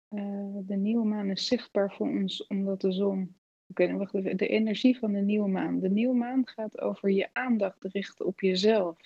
Eh, 0.07 0.55
de 0.61 0.75
nieuwe 0.75 1.05
maan 1.05 1.29
is 1.29 1.47
zichtbaar 1.47 1.93
voor 1.93 2.07
ons 2.07 2.47
omdat 2.47 2.81
de 2.81 2.91
zon. 2.91 3.35
Oké, 3.67 3.87
dan 3.87 3.97
wacht 3.97 4.13
even. 4.13 4.37
De 4.37 4.47
energie 4.47 4.97
van 4.97 5.11
de 5.11 5.19
nieuwe 5.21 5.47
maan. 5.49 5.79
De 5.79 5.89
nieuwe 5.89 6.15
maan 6.15 6.47
gaat 6.47 6.81
over 6.81 7.09
je 7.11 7.29
aandacht 7.33 7.83
richten 7.83 8.25
op 8.25 8.39
jezelf, 8.39 8.97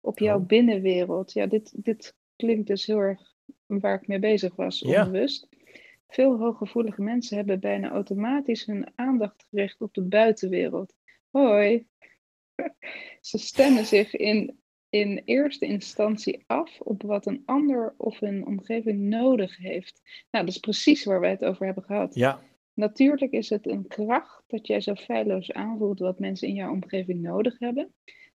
op 0.00 0.18
jouw 0.18 0.38
Oh. 0.38 0.46
binnenwereld. 0.46 1.32
Ja, 1.32 1.46
dit, 1.46 1.84
dit 1.84 2.16
klinkt 2.36 2.66
dus 2.66 2.86
heel 2.86 2.98
erg 2.98 3.34
waar 3.66 4.00
ik 4.00 4.06
mee 4.06 4.18
bezig 4.18 4.56
was, 4.56 4.80
Ja. 4.80 5.04
onbewust. 5.06 5.48
Veel 6.08 6.38
hooggevoelige 6.38 7.02
mensen 7.02 7.36
hebben 7.36 7.60
bijna 7.60 7.90
automatisch 7.90 8.66
hun 8.66 8.92
aandacht 8.94 9.46
gericht 9.48 9.80
op 9.80 9.94
de 9.94 10.02
buitenwereld. 10.02 10.94
Hoi. 11.30 11.86
Ze 13.20 13.38
stemmen 13.38 13.84
zich 13.84 14.14
in, 14.14 14.60
in 14.88 15.22
eerste 15.24 15.66
instantie 15.66 16.44
af 16.46 16.80
op 16.80 17.02
wat 17.02 17.26
een 17.26 17.42
ander 17.44 17.94
of 17.96 18.20
een 18.20 18.46
omgeving 18.46 19.00
nodig 19.00 19.56
heeft. 19.56 20.00
Nou, 20.30 20.44
dat 20.44 20.54
is 20.54 20.60
precies 20.60 21.04
waar 21.04 21.20
wij 21.20 21.30
het 21.30 21.44
over 21.44 21.64
hebben 21.64 21.84
gehad. 21.84 22.14
ja, 22.14 22.42
Natuurlijk 22.76 23.32
is 23.32 23.50
het 23.50 23.66
een 23.66 23.86
kracht 23.86 24.44
dat 24.46 24.66
jij 24.66 24.80
zo 24.80 24.94
feilloos 24.94 25.52
aanvoelt 25.52 25.98
wat 25.98 26.18
mensen 26.18 26.48
in 26.48 26.54
jouw 26.54 26.72
omgeving 26.72 27.22
nodig 27.22 27.58
hebben. 27.58 27.94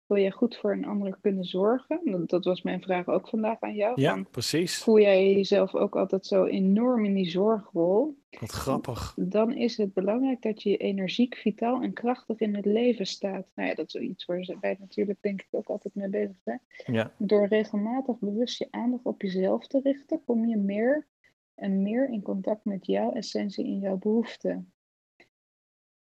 Wil 0.08 0.18
jij 0.18 0.32
goed 0.32 0.58
voor 0.58 0.72
een 0.72 0.86
ander 0.86 1.18
kunnen 1.22 1.46
zorgen? 1.46 2.26
Dat- 2.28 2.46
was 2.46 2.62
mijn 2.62 2.82
vraag 2.82 3.08
ook 3.08 3.28
vandaag 3.30 3.60
aan 3.60 3.76
jou. 3.76 4.02
ja, 4.02 4.14
Van, 4.14 4.30
precies. 4.30 4.78
voel 4.84 5.00
jij 5.00 5.34
jezelf 5.34 5.76
ook 5.76 5.96
altijd 5.96 6.26
zo 6.26 6.46
enorm 6.46 7.06
in 7.06 7.14
die 7.14 7.30
zorgrol? 7.30 8.18
Wat 8.40 8.52
grappig. 8.52 9.14
Dan 9.16 9.54
is 9.54 9.78
het 9.78 9.94
belangrijk 9.94 10.42
dat 10.42 10.64
je 10.64 10.78
energiek, 10.78 11.36
vitaal 11.36 11.82
en 11.82 11.94
krachtig 11.94 12.40
in 12.40 12.56
het 12.56 12.66
leven 12.66 13.06
staat. 13.06 13.48
Nou 13.56 13.70
ja, 13.70 13.76
dat 13.76 13.86
is 13.86 13.92
zoiets 13.92 14.26
waar 14.26 14.58
wij 14.62 14.76
natuurlijk 14.80 15.22
denk 15.22 15.42
ik 15.42 15.48
ook 15.52 15.68
altijd 15.68 15.96
mee 15.96 16.10
bezig 16.10 16.36
zijn. 16.44 16.62
Ja, 16.86 17.12
Door 17.18 17.48
regelmatig 17.48 18.20
bewust 18.20 18.58
je 18.58 18.68
aandacht 18.70 19.06
op 19.06 19.22
jezelf 19.22 19.68
te 19.68 19.80
richten, 19.84 20.24
kom 20.26 20.46
je 20.46 20.58
meer 20.58 21.08
en 21.56 21.82
meer 21.82 22.10
in 22.10 22.22
contact 22.22 22.66
met 22.66 22.86
jouw 22.86 23.12
essentie 23.14 23.66
en 23.66 23.80
jouw 23.80 23.98
behoeften. 23.98 24.72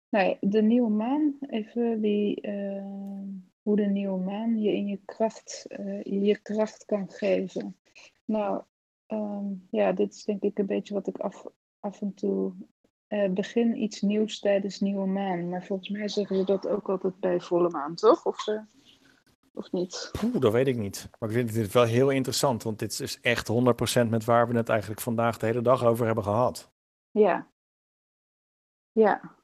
Nou 0.10 0.28
ja, 0.30 0.38
de 0.40 0.62
nieuwe 0.62 0.90
maan, 0.90 1.38
even 1.48 2.02
die, 2.02 2.42
eh, 2.42 2.86
hoe 3.62 3.76
de 3.76 3.86
nieuwe 3.86 4.20
maan 4.20 4.62
je 4.62 4.72
in 4.72 4.88
je 4.88 5.00
kracht, 5.06 5.66
eh, 5.68 6.04
je 6.04 6.40
kracht 6.42 6.86
kan 6.86 7.10
geven. 7.10 7.78
Nou, 8.26 8.64
ehm, 9.06 9.46
ja, 9.70 9.92
dit 9.92 10.14
is 10.14 10.24
denk 10.24 10.42
ik 10.42 10.58
een 10.58 10.66
beetje 10.66 10.94
wat 10.94 11.08
ik 11.08 11.18
af, 11.18 11.46
af 11.80 12.02
en 12.02 12.14
toe 12.14 12.54
eh, 13.08 13.30
begin 13.30 13.82
iets 13.84 14.02
nieuws 14.02 14.40
tijdens 14.40 14.80
nieuwe 14.80 15.08
maan. 15.08 15.50
Maar 15.50 15.66
volgens 15.66 15.90
mij 15.90 16.08
zeggen 16.08 16.36
ze 16.36 16.44
dat 16.44 16.68
ook 16.68 16.90
altijd 16.90 17.20
bij 17.20 17.40
volle 17.40 17.70
maan, 17.70 17.96
toch? 17.96 18.26
Of, 18.26 18.48
eh, 18.48 18.62
of 19.54 19.72
niet? 19.72 20.12
Oeh, 20.24 20.40
dat 20.40 20.52
weet 20.52 20.68
ik 20.68 20.78
niet. 20.78 21.10
Maar 21.20 21.30
ik 21.30 21.36
vind 21.36 21.54
dit 21.54 21.72
wel 21.72 21.84
heel 21.84 22.10
interessant, 22.10 22.64
want 22.64 22.80
dit 22.80 23.00
is 23.00 23.20
echt 23.22 23.48
100% 23.48 24.10
met 24.10 24.26
waar 24.26 24.48
we 24.48 24.58
het 24.58 24.70
eigenlijk 24.70 25.02
vandaag 25.02 25.38
de 25.38 25.46
hele 25.46 25.62
dag 25.62 25.86
over 25.86 26.06
hebben 26.06 26.24
gehad. 26.24 26.72
Ja. 27.12 27.48
Ja. 28.92 29.36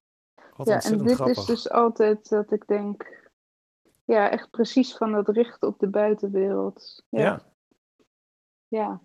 Wat 0.55 0.67
Ja, 0.67 0.81
en 0.81 0.97
dit 0.97 1.15
grappig. 1.15 1.37
is 1.37 1.45
dus 1.45 1.69
altijd 1.69 2.29
dat 2.29 2.51
ik 2.51 2.67
denk, 2.67 3.26
ja, 4.07 4.29
echt 4.29 4.49
precies 4.49 4.95
van 4.95 5.11
dat 5.11 5.29
richten 5.29 5.67
op 5.67 5.79
de 5.79 5.89
buitenwereld. 5.89 7.03
Ja, 7.09 7.21
ja. 7.21 7.41
ja. 8.67 9.01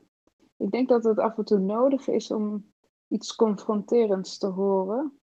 Ik 0.57 0.71
denk 0.71 0.89
dat 0.89 1.05
het 1.05 1.19
af 1.19 1.39
en 1.39 1.45
toe 1.45 1.59
nodig 1.59 2.09
is 2.09 2.31
om 2.31 2.73
iets 3.09 3.35
confronterends 3.35 4.39
te 4.39 4.47
horen. 4.47 5.21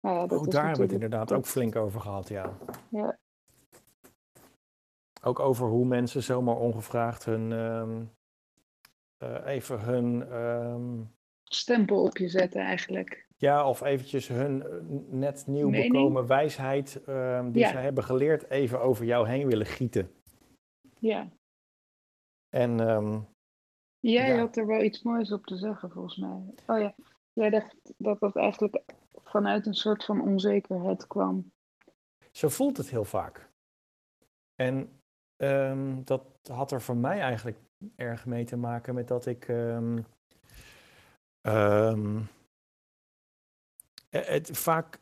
Nou 0.00 0.16
ja, 0.16 0.26
dat 0.26 0.38
Ook 0.38 0.46
is 0.46 0.52
daar 0.52 0.62
hebben 0.62 0.86
we 0.86 0.92
het 0.92 1.02
inderdaad 1.02 1.32
ook 1.32 1.46
flink 1.46 1.76
over 1.76 2.00
gehad, 2.00 2.28
ja. 2.28 2.58
Ja. 2.90 3.18
Ook 5.22 5.38
over 5.38 5.66
hoe 5.66 5.84
mensen 5.84 6.22
zomaar 6.22 6.56
ongevraagd 6.56 7.24
hun, 7.24 7.52
ehm, 7.52 8.04
eh, 9.16 9.46
even 9.46 9.80
hun, 9.80 10.28
ehm, 10.30 11.02
stempel 11.44 12.02
op 12.02 12.16
je 12.16 12.28
zetten 12.28 12.60
eigenlijk. 12.60 13.28
Ja, 13.40 13.68
of 13.68 13.80
eventjes 13.80 14.28
hun 14.28 14.62
eh, 14.62 14.68
net 15.08 15.46
nieuw 15.46 15.68
Mening? 15.68 15.92
bekomen 15.92 16.26
wijsheid 16.26 17.04
ehm, 17.06 17.50
die 17.50 17.62
Ja. 17.62 17.68
ze 17.68 17.76
hebben 17.76 18.04
geleerd 18.04 18.50
even 18.50 18.80
over 18.80 19.04
jou 19.04 19.28
heen 19.28 19.46
willen 19.46 19.66
gieten. 19.66 20.10
Ja. 20.98 21.28
En 22.48 22.80
ehm, 22.80 23.20
Jij 24.00 24.28
Ja. 24.28 24.38
had 24.38 24.56
er 24.56 24.66
wel 24.66 24.82
iets 24.82 25.02
moois 25.02 25.32
op 25.32 25.46
te 25.46 25.56
zeggen, 25.56 25.90
volgens 25.90 26.16
mij. 26.16 26.42
Oh 26.66 26.78
ja, 26.78 26.94
jij 27.32 27.50
dacht 27.50 27.74
dat 27.96 28.20
dat 28.20 28.36
eigenlijk 28.36 28.82
vanuit 29.24 29.66
een 29.66 29.74
soort 29.74 30.04
van 30.04 30.20
onzekerheid 30.20 31.06
kwam. 31.06 31.50
Zo 32.30 32.48
voelt 32.48 32.76
het 32.76 32.90
heel 32.90 33.04
vaak. 33.04 33.48
En 34.54 35.00
ehm, 35.36 36.02
dat 36.04 36.24
had 36.52 36.72
er 36.72 36.82
voor 36.82 36.96
mij 36.96 37.20
eigenlijk 37.20 37.58
erg 37.96 38.26
mee 38.26 38.44
te 38.44 38.56
maken 38.56 38.94
met 38.94 39.08
dat 39.08 39.26
ik. 39.26 39.46
Het, 44.10 44.50
vaak. 44.52 45.00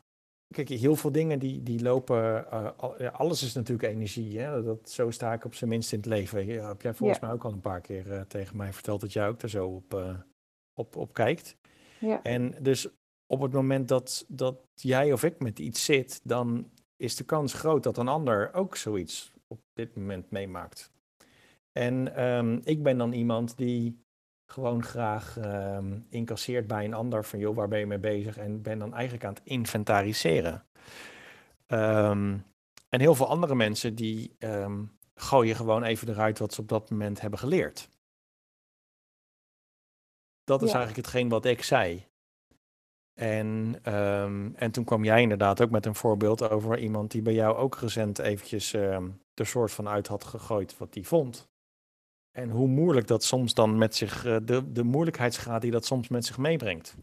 Kijk, 0.55 0.69
heel 0.69 0.95
veel 0.95 1.11
dingen 1.11 1.39
die, 1.39 1.63
die 1.63 1.81
lopen. 1.81 2.51
eh, 2.51 3.11
alles 3.11 3.43
is 3.43 3.53
natuurlijk 3.53 3.93
energie. 3.93 4.39
Hè? 4.39 4.63
Dat, 4.63 4.89
zo 4.89 5.09
sta 5.11 5.33
ik 5.33 5.45
op 5.45 5.55
zijn 5.55 5.69
minst 5.69 5.91
in 5.91 5.97
het 5.97 6.07
leven. 6.07 6.45
Ja, 6.45 6.67
heb 6.67 6.81
jij 6.81 6.93
volgens 6.93 7.19
Ja. 7.19 7.25
mij 7.25 7.35
ook 7.35 7.43
al 7.43 7.51
een 7.51 7.61
paar 7.61 7.81
keer 7.81 8.11
eh, 8.11 8.21
tegen 8.21 8.57
mij 8.57 8.73
verteld 8.73 9.01
dat 9.01 9.13
jij 9.13 9.27
ook 9.27 9.39
daar 9.39 9.49
zo 9.49 9.67
op, 9.67 9.93
eh, 9.93 10.15
op, 10.73 10.95
op 10.95 11.13
kijkt. 11.13 11.57
Ja. 11.99 12.23
En 12.23 12.55
dus 12.61 12.87
op 13.27 13.41
het 13.41 13.51
moment 13.51 13.87
dat, 13.87 14.25
dat 14.27 14.59
jij 14.73 15.13
of 15.13 15.23
ik 15.23 15.39
met 15.39 15.59
iets 15.59 15.85
zit, 15.85 16.19
dan 16.23 16.69
is 16.97 17.15
de 17.15 17.23
kans 17.23 17.53
groot 17.53 17.83
dat 17.83 17.97
een 17.97 18.07
ander 18.07 18.53
ook 18.53 18.75
zoiets 18.75 19.33
op 19.47 19.59
dit 19.73 19.95
moment 19.95 20.31
meemaakt. 20.31 20.91
En 21.71 22.15
ehm, 22.15 22.59
ik 22.63 22.83
ben 22.83 22.97
dan 22.97 23.11
iemand 23.13 23.57
die 23.57 23.99
gewoon 24.51 24.83
graag 24.83 25.37
ehm, 25.37 25.99
incasseert 26.09 26.67
bij 26.67 26.85
een 26.85 26.93
ander 26.93 27.25
van 27.25 27.39
joh, 27.39 27.55
waar 27.55 27.67
ben 27.67 27.79
je 27.79 27.85
mee 27.85 27.99
bezig? 27.99 28.37
En 28.37 28.61
ben 28.61 28.79
dan 28.79 28.93
eigenlijk 28.93 29.25
aan 29.25 29.33
het 29.33 29.43
inventariseren. 29.43 30.65
Ehm, 31.67 32.37
en 32.89 32.99
heel 32.99 33.15
veel 33.15 33.27
andere 33.27 33.55
mensen 33.55 33.95
die 33.95 34.35
ehm, 34.39 34.83
gooien 35.15 35.55
gewoon 35.55 35.83
even 35.83 36.09
eruit 36.09 36.39
wat 36.39 36.53
ze 36.53 36.61
op 36.61 36.67
dat 36.67 36.89
moment 36.89 37.21
hebben 37.21 37.39
geleerd. 37.39 37.89
Dat 40.43 40.61
is 40.61 40.71
Ja. 40.71 40.75
eigenlijk 40.75 41.05
hetgeen 41.05 41.29
wat 41.29 41.45
ik 41.45 41.63
zei. 41.63 42.07
En, 43.13 43.79
en 44.55 44.71
toen 44.71 44.83
kwam 44.83 45.03
jij 45.03 45.21
inderdaad 45.21 45.61
ook 45.61 45.69
met 45.69 45.85
een 45.85 45.95
voorbeeld 45.95 46.49
over 46.49 46.79
iemand 46.79 47.11
die 47.11 47.21
bij 47.21 47.33
jou 47.33 47.55
ook 47.55 47.75
recent 47.75 48.19
eventjes 48.19 48.73
ehm 48.73 49.09
er 49.39 49.45
soort 49.45 49.71
van 49.71 49.87
uit 49.87 50.07
had 50.07 50.23
gegooid 50.23 50.77
wat 50.77 50.93
die 50.93 51.07
vond. 51.07 51.48
En 52.39 52.49
hoe 52.49 52.67
moeilijk 52.67 53.07
dat 53.07 53.23
soms 53.23 53.53
dan 53.53 53.77
met 53.77 53.95
zich, 53.95 54.25
eh, 54.25 54.37
de, 54.43 54.71
de 54.71 54.83
moeilijkheidsgraad 54.83 55.61
die 55.61 55.71
dat 55.71 55.85
soms 55.85 56.07
met 56.07 56.25
zich 56.25 56.37
meebrengt. 56.37 56.95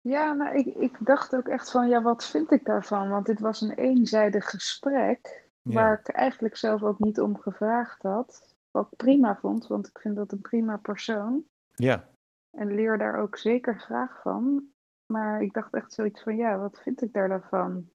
Ja, 0.00 0.32
nou, 0.32 0.56
ik, 0.56 0.66
ik 0.66 0.96
dacht 1.00 1.34
ook 1.34 1.48
echt 1.48 1.70
van, 1.70 1.88
ja, 1.88 2.02
wat 2.02 2.24
vind 2.26 2.50
ik 2.52 2.64
daarvan? 2.64 3.08
Want 3.08 3.26
dit 3.26 3.40
was 3.40 3.60
een 3.60 3.72
eenzijdig 3.74 4.50
gesprek, 4.50 5.42
Ja. 5.62 5.72
waar 5.74 5.98
ik 6.00 6.08
eigenlijk 6.08 6.56
zelf 6.56 6.82
ook 6.82 6.98
niet 6.98 7.20
om 7.20 7.38
gevraagd 7.38 8.02
had. 8.02 8.54
Wat 8.70 8.88
ik 8.90 8.96
prima 8.96 9.36
vond, 9.36 9.66
want 9.66 9.86
ik 9.86 9.98
vind 9.98 10.16
dat 10.16 10.32
een 10.32 10.40
prima 10.40 10.76
persoon. 10.76 11.44
Ja, 11.74 12.08
En 12.50 12.74
leer 12.74 12.98
daar 12.98 13.18
ook 13.20 13.36
zeker 13.36 13.80
graag 13.80 14.20
van. 14.22 14.64
Maar 15.06 15.42
ik 15.42 15.52
dacht 15.52 15.74
echt 15.74 15.92
zoiets 15.92 16.22
van, 16.22 16.36
ja, 16.36 16.58
wat 16.58 16.80
vind 16.82 17.02
ik 17.02 17.12
daar 17.12 17.28
dan 17.28 17.42
van? 17.42 17.88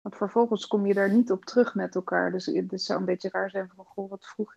Want 0.00 0.16
vervolgens 0.16 0.66
kom 0.66 0.86
je 0.86 0.94
daar 0.94 1.10
niet 1.10 1.30
op 1.30 1.44
terug 1.44 1.74
met 1.74 1.94
elkaar. 1.94 2.32
Dus 2.32 2.46
het 2.46 2.70
het 2.70 2.82
zou 2.82 2.98
een 2.98 3.04
beetje 3.04 3.28
raar 3.32 3.50
zijn 3.50 3.70
van, 3.74 3.84
goh, 3.84 4.10
wat 4.10 4.26
vroeg 4.26 4.54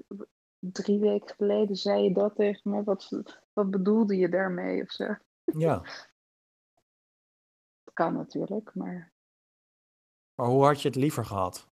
drie 0.60 1.00
weken 1.00 1.36
geleden 1.36 1.76
zei 1.76 2.04
je 2.04 2.14
dat 2.14 2.36
tegen 2.36 2.72
me. 2.72 2.84
Wat, 2.84 3.22
wat 3.54 3.70
bedoelde 3.70 4.18
je 4.18 4.30
daarmee 4.30 4.82
of 4.82 4.92
zo? 4.92 5.16
ja. 5.44 5.82
Dat 7.84 7.94
kan 7.94 8.14
natuurlijk, 8.14 8.76
maar 8.76 9.14
Maar 10.36 10.48
hoe 10.48 10.66
had 10.66 10.82
je 10.82 10.88
het 10.88 10.98
liever 10.98 11.26
gehad? 11.26 11.70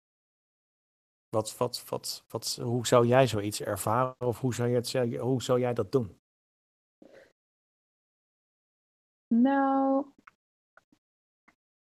Wat, 1.29 1.57
wat, 1.57 1.89
wat, 1.89 2.25
wat, 2.27 2.59
hoe 2.61 2.87
zou 2.87 3.07
jij 3.07 3.27
zoiets 3.27 3.61
ervaren 3.61 4.15
of 4.19 4.39
hoe 4.39 4.53
zou, 4.53 4.69
je 4.69 4.75
het, 4.75 5.17
hoe 5.19 5.41
zou 5.41 5.59
jij 5.59 5.73
dat 5.73 5.91
doen? 5.91 6.21
nou, 9.27 10.05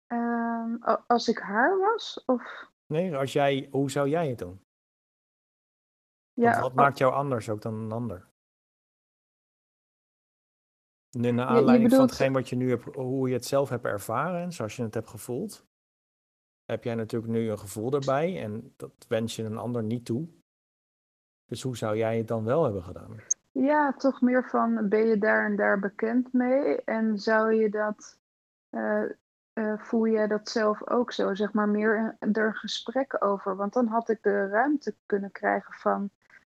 ehm, 0.07 0.76
als 1.07 1.28
ik 1.28 1.38
haar 1.38 1.78
was, 1.78 2.23
of 2.26 2.69
Nee, 2.90 3.16
als 3.16 3.33
jij, 3.33 3.69
hoe 3.71 3.90
zou 3.90 4.09
jij 4.09 4.28
het 4.28 4.38
doen? 4.38 4.64
Ja, 6.40 6.61
wat 6.61 6.70
a- 6.70 6.75
maakt 6.75 6.99
jou 6.99 7.12
anders 7.12 7.49
ook 7.49 7.62
dan 7.62 7.75
een 7.75 7.92
ander? 7.92 8.28
Nu, 11.11 11.30
naar 11.30 11.52
je 11.52 11.59
aanleiding 11.59 11.90
van 11.90 12.00
hetgeen 12.00 12.32
wat 12.32 12.49
je 12.49 12.56
nu 12.56 12.70
hebt, 12.70 12.94
hoe 12.94 13.28
je 13.28 13.35
het 13.35 13.44
zelf 13.44 13.68
hebt 13.68 13.85
ervaren 13.85 14.40
en 14.40 14.52
zoals 14.52 14.76
je 14.76 14.82
het 14.82 14.94
hebt 14.94 15.09
gevoeld, 15.09 15.66
heb 16.64 16.85
jij 16.85 16.94
natuurlijk 16.94 17.32
nu 17.32 17.50
een 17.50 17.59
gevoel 17.59 17.92
erbij 17.92 18.42
en 18.42 18.75
dat 18.76 18.92
wens 19.09 19.37
je 19.37 19.42
een 19.42 19.59
ander 19.59 19.82
niet 19.82 20.04
toe. 20.04 20.28
Dus 21.44 21.62
hoe 21.62 21.76
zou 21.76 21.97
jij 21.97 22.18
het 22.18 22.28
dan 22.28 22.44
wel 22.44 22.64
hebben 22.64 22.82
gedaan? 22.82 23.16
Ja, 23.52 23.92
toch 23.92 24.20
meer 24.20 24.49
van 24.49 24.88
ben 24.88 25.06
je 25.06 25.18
daar 25.18 25.44
en 25.44 25.56
daar 25.56 25.78
bekend 25.78 26.32
mee? 26.32 26.82
En 26.85 27.18
zou 27.18 27.54
je 27.54 27.70
dat, 27.70 28.18
eh, 28.68 29.02
eh, 29.52 29.78
voel 29.78 30.06
jij 30.06 30.26
dat 30.26 30.49
zelf 30.49 30.88
ook 30.88 31.12
zo? 31.12 31.35
Zeg 31.35 31.52
maar 31.52 31.68
meer 31.68 32.16
er 32.18 32.47
een 32.47 32.54
gesprek 32.54 33.25
over. 33.25 33.56
Want 33.56 33.73
dan 33.73 33.87
had 33.87 34.09
ik 34.09 34.23
de 34.23 34.47
ruimte 34.49 34.97
kunnen 35.06 35.30
krijgen 35.30 35.75
van 35.75 36.11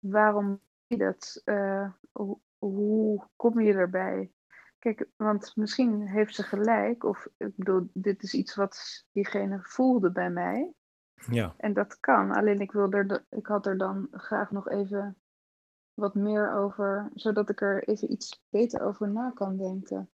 waarom 0.01 0.62
je 0.88 0.98
dat? 0.98 1.41
Eh, 1.43 1.91
hoe, 2.12 2.39
hoe 2.58 3.27
kom 3.36 3.62
je 3.62 3.74
erbij? 3.74 4.31
Kijk, 4.79 5.08
want 5.15 5.55
misschien 5.55 6.08
heeft 6.08 6.36
ze 6.36 6.43
gelijk, 6.43 7.03
of 7.03 7.27
ik 7.38 7.55
bedoel, 7.55 7.89
dit 7.93 8.24
is 8.24 8.34
iets 8.34 8.55
wat 8.55 9.05
diegene 9.12 9.60
voelde 9.62 10.12
bij 10.12 10.29
mij. 10.29 10.74
Ja, 11.29 11.53
En 11.58 11.74
dat 11.74 12.00
kan, 12.00 12.31
alleen 12.31 12.60
ik, 12.60 12.72
wil 12.72 12.91
er, 12.91 13.25
ik 13.29 13.46
had 13.46 13.65
er 13.65 13.77
dan 13.77 14.08
graag 14.12 14.51
nog 14.51 14.70
even 14.70 15.22
wat 15.93 16.15
meer 16.15 16.53
over, 16.53 17.12
zodat 17.13 17.50
ik 17.50 17.62
er 17.62 17.88
even 17.88 18.12
iets 18.12 18.43
beter 18.50 18.81
over 18.81 19.10
na 19.10 19.31
kan 19.31 19.58
denken. 19.58 20.10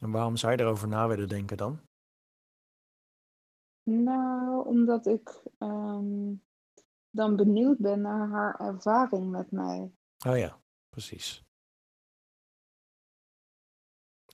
en 0.00 0.10
waarom 0.10 0.36
zou 0.36 0.52
je 0.52 0.60
erover 0.60 0.88
na 0.88 1.08
willen 1.08 1.28
denken 1.28 1.56
dan? 1.56 1.80
Nou, 3.82 4.66
omdat 4.66 5.06
ik 5.06 5.42
ehm, 5.58 6.34
dan 7.12 7.36
benieuwd 7.36 7.78
ben 7.78 8.00
naar 8.00 8.28
haar 8.28 8.60
ervaring 8.60 9.30
met 9.30 9.50
mij. 9.50 9.92
Oh 10.26 10.38
ja, 10.38 10.60
precies. 10.88 11.44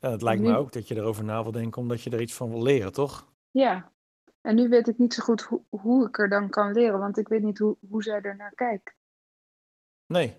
En 0.00 0.10
het 0.10 0.22
lijkt 0.22 0.42
me 0.42 0.56
ook 0.56 0.72
dat 0.72 0.88
je 0.88 0.96
erover 0.96 1.24
na 1.24 1.42
wil 1.42 1.52
denken 1.52 1.82
omdat 1.82 2.02
je 2.02 2.10
er 2.10 2.20
iets 2.20 2.34
van 2.34 2.50
wil 2.50 2.62
leren, 2.62 2.92
toch? 2.92 3.32
Ja, 3.50 3.92
en 4.40 4.54
nu 4.54 4.68
weet 4.68 4.88
ik 4.88 4.98
niet 4.98 5.14
zo 5.14 5.22
goed 5.22 5.42
hoe, 5.42 5.62
hoe 5.68 6.06
ik 6.06 6.18
er 6.18 6.28
dan 6.28 6.50
kan 6.50 6.72
leren, 6.72 6.98
want 6.98 7.18
ik 7.18 7.28
weet 7.28 7.42
niet 7.42 7.58
hoe, 7.58 7.76
hoe 7.88 8.02
zij 8.02 8.20
er 8.20 8.36
naar 8.36 8.54
kijkt. 8.54 8.96
Nee. 10.06 10.36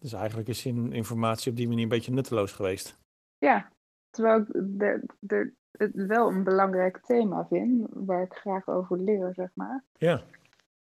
Dus 0.00 0.12
eigenlijk 0.12 0.48
is 0.48 0.62
die 0.62 0.90
informatie 0.90 1.50
op 1.50 1.56
die 1.56 1.68
manier 1.68 1.82
een 1.82 1.88
beetje 1.88 2.12
nutteloos 2.12 2.52
geweest. 2.52 2.98
Ja, 3.38 3.72
terwijl 4.10 4.40
ik 4.40 4.82
er, 4.82 5.04
er, 5.26 5.54
het 5.78 5.94
wel 5.94 6.28
een 6.28 6.44
belangrijk 6.44 7.00
thema 7.04 7.46
vind, 7.46 7.86
waar 7.90 8.22
ik 8.22 8.32
graag 8.34 8.68
over 8.68 8.98
leer, 8.98 9.34
zeg 9.34 9.50
maar. 9.54 9.84
Ja, 9.92 10.22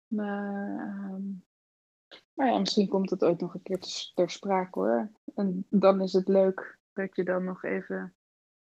Maar, 0.06 0.78
ehm, 0.78 1.22
maar 2.34 2.46
ja, 2.52 2.58
misschien 2.58 2.88
komt 2.88 3.10
het 3.10 3.24
ooit 3.24 3.40
nog 3.40 3.54
een 3.54 3.62
keer 3.62 3.78
te- 3.80 4.10
ter 4.14 4.30
sprake 4.30 4.78
hoor. 4.78 5.10
En 5.34 5.66
dan 5.70 6.00
is 6.00 6.12
het 6.12 6.28
leuk 6.28 6.78
dat 6.92 7.16
je 7.16 7.24
dan 7.24 7.44
nog 7.44 7.64
even 7.64 8.14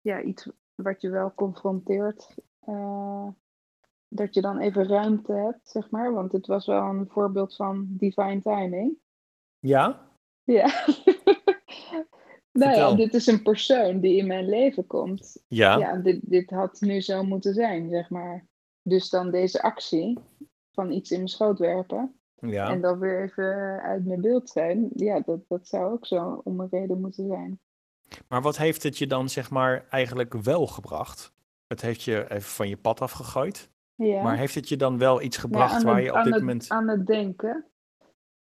ja, 0.01 0.21
iets 0.21 0.49
wat 0.75 1.01
je 1.01 1.11
wel 1.11 1.35
confronteert, 1.35 2.35
eh, 2.61 3.29
dat 4.09 4.35
je 4.35 4.41
dan 4.41 4.59
even 4.59 4.89
ruimte 4.89 5.33
hebt, 5.33 5.69
zeg 5.69 5.91
maar. 5.91 6.13
Want 6.13 6.31
dit 6.31 6.47
was 6.47 6.67
wel 6.67 6.83
een 6.83 7.09
voorbeeld 7.09 7.57
van 7.57 7.87
divine 7.91 8.41
timing. 8.43 8.97
ja? 9.59 10.13
Ja. 10.45 10.67
nou 12.59 12.77
ja, 12.77 12.95
dit 12.95 13.15
is 13.15 13.27
een 13.27 13.43
persoon 13.43 14.01
die 14.01 14.17
in 14.17 14.27
mijn 14.27 14.49
leven 14.49 14.87
komt. 14.87 15.43
Ja, 15.49 15.79
Ja, 15.79 15.97
dit, 15.97 16.21
dit 16.23 16.51
had 16.51 16.81
nu 16.81 17.01
zo 17.01 17.25
moeten 17.25 17.55
zijn, 17.55 17.89
zeg 17.91 18.11
maar. 18.11 18.47
Dus 18.83 19.11
dan 19.11 19.31
deze 19.31 19.63
actie 19.63 20.19
van 20.73 20.91
iets 20.93 21.11
in 21.11 21.17
mijn 21.17 21.29
schoot 21.29 21.59
werpen. 21.59 22.15
ja. 22.41 22.71
En 22.71 22.81
dan 22.81 22.99
weer 22.99 23.23
even 23.23 23.81
uit 23.83 24.05
mijn 24.05 24.21
beeld 24.21 24.51
zijn. 24.51 24.91
Ja, 24.95 25.21
dat, 25.21 25.41
dat 25.49 25.67
zou 25.69 25.93
ook 25.93 26.07
zo 26.07 26.41
om 26.45 26.61
een 26.61 26.69
reden 26.71 27.01
moeten 27.01 27.27
zijn. 27.27 27.59
Maar 28.29 28.43
wat 28.43 28.57
heeft 28.57 28.83
het 28.83 28.99
je 28.99 29.07
dan 29.07 29.29
zeg 29.29 29.51
maar 29.51 29.87
eigenlijk 29.91 30.33
wel 30.35 30.67
gebracht? 30.67 31.33
Het 31.67 31.81
heeft 31.81 32.03
je 32.03 32.25
even 32.31 32.43
van 32.51 32.69
je 32.69 32.77
pad 32.77 33.01
afgegooid. 33.01 33.71
Ja. 33.95 34.23
Maar 34.23 34.37
heeft 34.37 34.55
het 34.55 34.69
je 34.69 34.77
dan 34.77 34.99
wel 34.99 35.23
iets 35.23 35.37
gebracht 35.37 35.83
waar 35.83 35.95
het- 35.97 36.05
je 36.05 36.11
op 36.15 36.23
dit 36.25 36.33
het, 36.33 36.43
moment... 36.43 36.69
Aan 36.69 36.89
het 36.89 37.07
denken. 37.07 37.65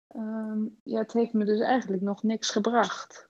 Ehm, 0.09 0.59
ja, 0.83 0.99
het 0.99 1.13
heeft 1.13 1.33
me 1.33 1.45
dus 1.45 1.61
eigenlijk 1.61 2.03
nog 2.03 2.23
niks 2.23 2.51
gebracht. 2.51 3.26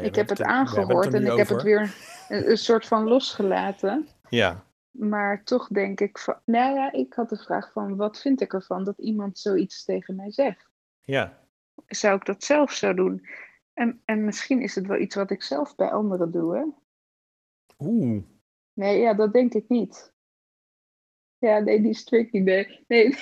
Ja, 0.00 0.06
ik 0.06 0.14
heb 0.14 0.28
het 0.28 0.42
aangehoord 0.42 1.14
en 1.14 1.26
ik 1.26 1.36
heb 1.36 1.48
het 1.48 1.62
weer 1.62 1.94
een, 2.28 2.50
een 2.50 2.56
soort 2.56 2.86
van 2.86 3.04
losgelaten. 3.04 4.08
Ja, 4.28 4.64
Maar 4.90 5.44
toch 5.44 5.68
denk 5.68 6.00
ik 6.00 6.18
van, 6.18 6.36
nou 6.44 6.74
ja, 6.74 6.92
ik 6.92 7.14
had 7.14 7.28
de 7.28 7.36
vraag 7.36 7.72
van, 7.72 7.96
wat 7.96 8.20
vind 8.20 8.40
ik 8.40 8.52
ervan 8.52 8.84
dat 8.84 8.98
iemand 8.98 9.38
zoiets 9.38 9.84
tegen 9.84 10.16
mij 10.16 10.30
zegt? 10.30 10.70
ja. 11.00 11.46
Zou 11.86 12.16
ik 12.16 12.24
dat 12.24 12.44
zelf 12.44 12.72
zo 12.72 12.94
doen? 12.94 13.26
En, 13.74 14.02
en 14.04 14.24
misschien 14.24 14.62
is 14.62 14.74
het 14.74 14.86
wel 14.86 14.98
iets 14.98 15.14
wat 15.14 15.30
ik 15.30 15.42
zelf 15.42 15.76
bij 15.76 15.90
anderen 15.90 16.30
doe, 16.30 16.56
hè? 16.56 16.62
Oeh, 17.78 18.22
Nee, 18.78 19.00
ja, 19.00 19.14
dat 19.14 19.32
denk 19.32 19.54
ik 19.54 19.68
niet. 19.68 20.12
Ja, 21.38 21.58
nee, 21.58 21.80
die 21.80 21.90
is 21.90 22.04
tricky. 22.04 22.38
Nee, 22.38 22.84
nee, 22.88 23.14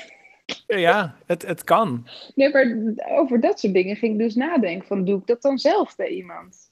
ja, 0.66 1.16
het, 1.26 1.46
het 1.46 1.64
kan. 1.64 2.06
nee, 2.34 2.50
maar 2.52 2.76
over 3.18 3.40
dat 3.40 3.60
soort 3.60 3.72
dingen 3.72 3.96
ging 3.96 4.12
ik 4.12 4.18
dus 4.18 4.34
nadenken. 4.34 4.86
Van, 4.86 5.04
doe 5.04 5.18
ik 5.18 5.26
dat 5.26 5.42
dan 5.42 5.58
zelf 5.58 5.96
bij 5.96 6.08
iemand? 6.08 6.65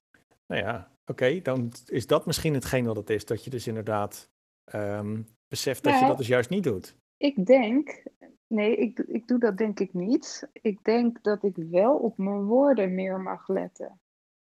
Nou 0.47 0.63
ja, 0.63 0.93
oké, 1.07 1.41
dan 1.41 1.73
is 1.87 2.07
dat 2.07 2.27
misschien 2.27 2.55
hetgeen 2.55 2.85
wat 2.85 2.97
het 2.97 3.11
is. 3.11 3.25
Dat 3.25 3.45
je 3.45 3.51
dus 3.51 3.67
inderdaad 3.67 4.31
ehm, 4.65 5.23
beseft 5.49 5.85
dat 5.85 5.99
je 5.99 6.07
dat 6.07 6.19
dus 6.19 6.27
juist 6.27 6.51
niet 6.51 6.65
doet. 6.65 6.97
Ik 7.17 7.47
denk, 7.47 8.03
nee, 8.47 8.77
ik, 8.77 8.97
doe- 8.97 9.07
ik 9.07 9.27
doe 9.27 9.39
dat 9.39 9.57
denk 9.57 9.81
ik 9.81 9.93
niet. 9.93 10.49
Ik 10.53 10.85
denk 10.85 11.23
dat 11.23 11.43
ik 11.43 11.57
wel 11.57 11.97
op 11.97 12.19
mijn 12.19 12.45
woorden 12.45 12.95
meer 12.95 13.21
mag 13.21 13.49
letten. 13.49 14.01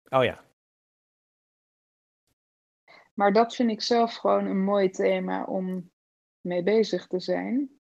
Oh 0.10 0.24
ja, 0.24 0.44
Maar 3.14 3.34
dat 3.34 3.56
vind 3.56 3.72
ik 3.72 3.82
zelf 3.82 4.16
gewoon 4.16 4.46
een 4.46 4.64
mooi 4.64 4.90
thema 4.90 5.44
om 5.44 5.92
mee 6.40 6.64
bezig 6.64 7.08
te 7.08 7.20
zijn. 7.20 7.80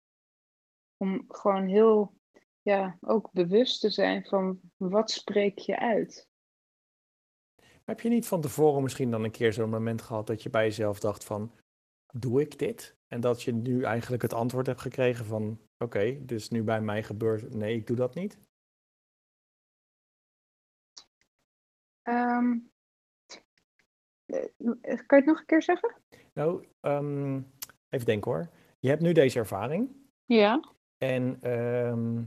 Om 0.96 1.24
gewoon 1.28 1.66
heel, 1.66 2.14
ja, 2.62 2.98
ook 3.00 3.32
bewust 3.32 3.80
te 3.80 3.90
zijn 3.90 4.24
van 4.24 4.60
wat 4.76 5.10
spreek 5.10 5.58
je 5.58 5.78
uit. 5.78 6.28
Heb 7.84 8.00
je 8.00 8.08
niet 8.08 8.26
van 8.26 8.40
tevoren 8.40 8.82
misschien 8.82 9.10
dan 9.10 9.24
een 9.24 9.30
keer 9.30 9.52
zo'n 9.52 9.70
moment 9.70 10.02
gehad 10.02 10.26
dat 10.26 10.42
je 10.42 10.50
bij 10.50 10.64
jezelf 10.64 11.00
dacht 11.00 11.24
van, 11.24 11.52
doe 12.12 12.40
ik 12.40 12.58
dit? 12.58 12.96
En 13.08 13.20
dat 13.20 13.42
je 13.42 13.52
nu 13.52 13.82
eigenlijk 13.82 14.22
het 14.22 14.32
antwoord 14.32 14.66
hebt 14.66 14.80
gekregen 14.80 15.24
van, 15.24 15.60
oké, 15.78 16.04
dit 16.04 16.40
is 16.40 16.48
nu 16.48 16.62
bij 16.62 16.80
mij 16.80 17.02
gebeurd. 17.02 17.54
Nee, 17.54 17.76
ik 17.76 17.86
doe 17.86 17.96
dat 17.96 18.14
niet. 18.14 18.38
Ehm, 22.02 22.58
eh, 24.26 24.46
kan 24.82 25.18
je 25.18 25.24
het 25.24 25.24
nog 25.24 25.38
een 25.38 25.46
keer 25.46 25.62
zeggen? 25.62 25.94
Nou, 26.32 26.66
ehm, 26.80 27.42
even 27.88 28.06
denken 28.06 28.30
hoor. 28.30 28.48
Je 28.78 28.88
hebt 28.88 29.02
nu 29.02 29.12
deze 29.12 29.38
ervaring. 29.38 29.96
Ja. 30.24 30.72
En 30.98 31.40
ehm, 31.40 32.24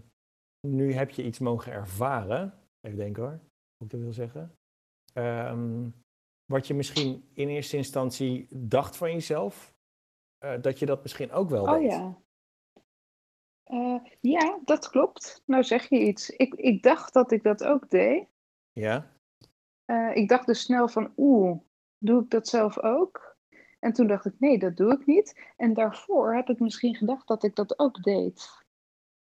nu 0.67 0.93
heb 0.93 1.09
je 1.09 1.23
iets 1.23 1.39
mogen 1.39 1.71
ervaren. 1.71 2.53
Even 2.81 2.97
denken 2.97 3.23
hoor, 3.23 3.39
hoe 3.77 3.85
ik 3.85 3.89
dat 3.89 3.99
wil 3.99 4.13
zeggen. 4.13 4.56
Ehm, 5.17 5.89
wat 6.45 6.67
je 6.67 6.73
misschien 6.73 7.29
in 7.33 7.47
eerste 7.49 7.77
instantie 7.77 8.47
dacht 8.49 8.97
van 8.97 9.11
jezelf, 9.11 9.73
eh, 10.37 10.61
dat 10.61 10.79
je 10.79 10.85
dat 10.85 11.01
misschien 11.01 11.31
ook 11.31 11.49
wel 11.49 11.63
Oh 11.63 11.71
weet. 11.71 11.91
ja. 11.91 12.17
Eh, 13.63 13.99
ja, 14.21 14.59
dat 14.65 14.89
klopt. 14.89 15.43
Nou 15.45 15.63
zeg 15.63 15.89
je 15.89 15.99
iets. 15.99 16.29
Ik, 16.29 16.53
ik 16.53 16.83
dacht 16.83 17.13
dat 17.13 17.31
ik 17.31 17.43
dat 17.43 17.63
ook 17.63 17.89
deed. 17.89 18.27
Ja? 18.71 19.11
Eh, 19.85 20.15
ik 20.15 20.29
dacht 20.29 20.45
dus 20.45 20.61
snel 20.61 20.87
van, 20.87 21.13
oeh, 21.17 21.59
doe 21.97 22.23
ik 22.23 22.29
dat 22.29 22.47
zelf 22.47 22.79
ook? 22.79 23.37
En 23.79 23.93
toen 23.93 24.07
dacht 24.07 24.25
ik, 24.25 24.39
nee, 24.39 24.59
dat 24.59 24.77
doe 24.77 24.93
ik 24.93 25.05
niet. 25.05 25.53
En 25.57 25.73
daarvoor 25.73 26.35
heb 26.35 26.49
ik 26.49 26.59
misschien 26.59 26.95
gedacht 26.95 27.27
dat 27.27 27.43
ik 27.43 27.55
dat 27.55 27.79
ook 27.79 28.03
deed. 28.03 28.65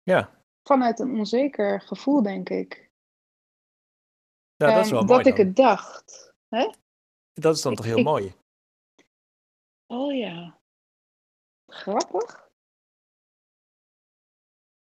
Ja. 0.02 0.42
Vanuit 0.68 0.98
een 0.98 1.18
onzeker 1.18 1.80
gevoel, 1.80 2.22
denk 2.22 2.48
ik. 2.48 2.90
Ja, 4.56 4.66
dat 4.74 4.76
is 4.78 4.84
Ehm, 4.84 4.90
wel 4.94 5.06
dat 5.06 5.16
mooi 5.16 5.28
ik 5.28 5.36
dan. 5.36 5.46
het 5.46 5.56
dacht. 5.56 6.32
Hè? 6.48 6.70
Dat 7.32 7.54
is 7.56 7.62
dan 7.62 7.72
ik- 7.72 7.78
toch 7.78 7.86
heel 7.86 7.98
ik- 7.98 8.04
mooi? 8.04 8.34
Oh 9.86 10.14
ja. 10.14 10.58
Grappig. 11.66 12.42